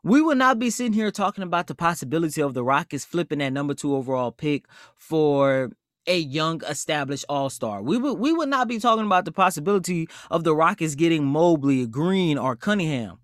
we 0.02 0.22
would 0.22 0.38
not 0.38 0.59
be 0.59 0.70
sitting 0.70 0.92
here 0.92 1.11
talking 1.11 1.44
about 1.44 1.66
the 1.66 1.74
possibility 1.74 2.40
of 2.40 2.54
the 2.54 2.64
Rockets 2.64 3.04
flipping 3.04 3.40
that 3.40 3.52
number 3.52 3.74
two 3.74 3.94
overall 3.94 4.33
pick 4.33 4.66
for 4.96 5.70
a 6.06 6.18
young 6.18 6.62
established 6.64 7.24
all-star. 7.28 7.83
We 7.83 7.98
would 7.98 8.18
we 8.18 8.33
would 8.33 8.48
not 8.48 8.68
be 8.68 8.78
talking 8.78 9.04
about 9.04 9.24
the 9.24 9.33
possibility 9.33 10.09
of 10.30 10.44
the 10.44 10.54
Rockets 10.54 10.94
getting 10.94 11.24
Mobley, 11.24 11.87
Green, 11.87 12.38
or 12.38 12.56
Cunningham. 12.56 13.18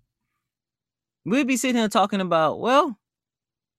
We'd 1.25 1.47
be 1.47 1.57
sitting 1.57 1.77
here 1.77 1.89
talking 1.89 2.21
about, 2.21 2.59
well, 2.59 2.97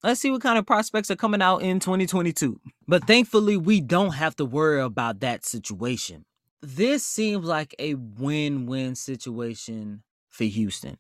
let's 0.02 0.20
see 0.20 0.30
what 0.30 0.42
kind 0.42 0.58
of 0.58 0.66
prospects 0.66 1.10
are 1.10 1.16
coming 1.16 1.42
out 1.42 1.62
in 1.62 1.80
2022. 1.80 2.60
But 2.86 3.06
thankfully, 3.06 3.56
we 3.56 3.80
don't 3.80 4.14
have 4.14 4.36
to 4.36 4.44
worry 4.44 4.80
about 4.80 5.20
that 5.20 5.44
situation. 5.44 6.24
This 6.62 7.04
seems 7.04 7.44
like 7.44 7.74
a 7.78 7.94
win 7.94 8.66
win 8.66 8.94
situation 8.94 10.02
for 10.28 10.44
Houston. 10.44 10.98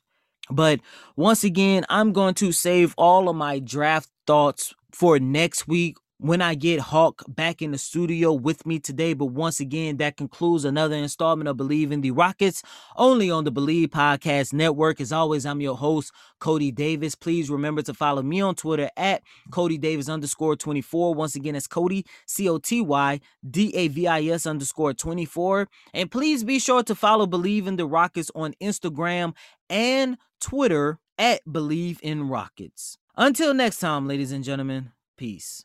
But 0.50 0.80
once 1.16 1.44
again, 1.44 1.84
I'm 1.88 2.12
going 2.12 2.34
to 2.34 2.52
save 2.52 2.94
all 2.96 3.28
of 3.28 3.36
my 3.36 3.58
draft 3.58 4.08
thoughts 4.26 4.74
for 4.92 5.18
next 5.18 5.68
week 5.68 5.96
when 6.18 6.42
I 6.42 6.54
get 6.54 6.80
Hawk 6.80 7.22
back 7.28 7.62
in 7.62 7.70
the 7.70 7.78
studio 7.78 8.32
with 8.32 8.66
me 8.66 8.78
today. 8.78 9.14
But 9.14 9.26
once 9.26 9.60
again, 9.60 9.96
that 9.98 10.16
concludes 10.16 10.64
another 10.64 10.96
installment 10.96 11.48
of 11.48 11.56
Bleav 11.56 11.92
in 11.92 12.00
the 12.00 12.10
Rockets, 12.10 12.62
only 12.96 13.30
on 13.30 13.44
the 13.44 13.52
Bleav 13.52 13.88
Podcast 13.88 14.52
Network. 14.52 15.00
As 15.00 15.12
always, 15.12 15.46
I'm 15.46 15.60
your 15.60 15.76
host, 15.76 16.12
Coty 16.40 16.74
Davis. 16.74 17.14
Please 17.14 17.50
remember 17.50 17.82
to 17.82 17.94
follow 17.94 18.22
me 18.22 18.40
on 18.40 18.54
Twitter 18.54 18.90
at 18.96 19.22
Coty 19.50 19.80
Davis 19.80 20.08
underscore 20.08 20.56
24. 20.56 21.14
Once 21.14 21.34
again, 21.34 21.54
it's 21.54 21.68
Coty, 21.68 22.04
C 22.26 22.48
O 22.48 22.58
T 22.58 22.80
Y 22.80 23.20
D 23.48 23.74
A 23.74 23.88
V 23.88 24.06
I 24.06 24.22
S 24.24 24.46
underscore 24.46 24.94
24. 24.94 25.68
And 25.94 26.10
please 26.10 26.44
be 26.44 26.58
sure 26.58 26.82
to 26.82 26.94
follow 26.94 27.26
Bleav 27.26 27.66
in 27.66 27.76
the 27.76 27.86
Rockets 27.86 28.30
on 28.34 28.54
Instagram 28.60 29.34
and 29.70 30.18
Twitter 30.40 30.98
at 31.16 31.44
Bleav 31.46 32.00
in 32.00 32.28
Rockets. 32.28 32.98
Until 33.16 33.54
next 33.54 33.78
time, 33.80 34.06
ladies 34.06 34.32
and 34.32 34.44
gentlemen, 34.44 34.92
peace. 35.16 35.64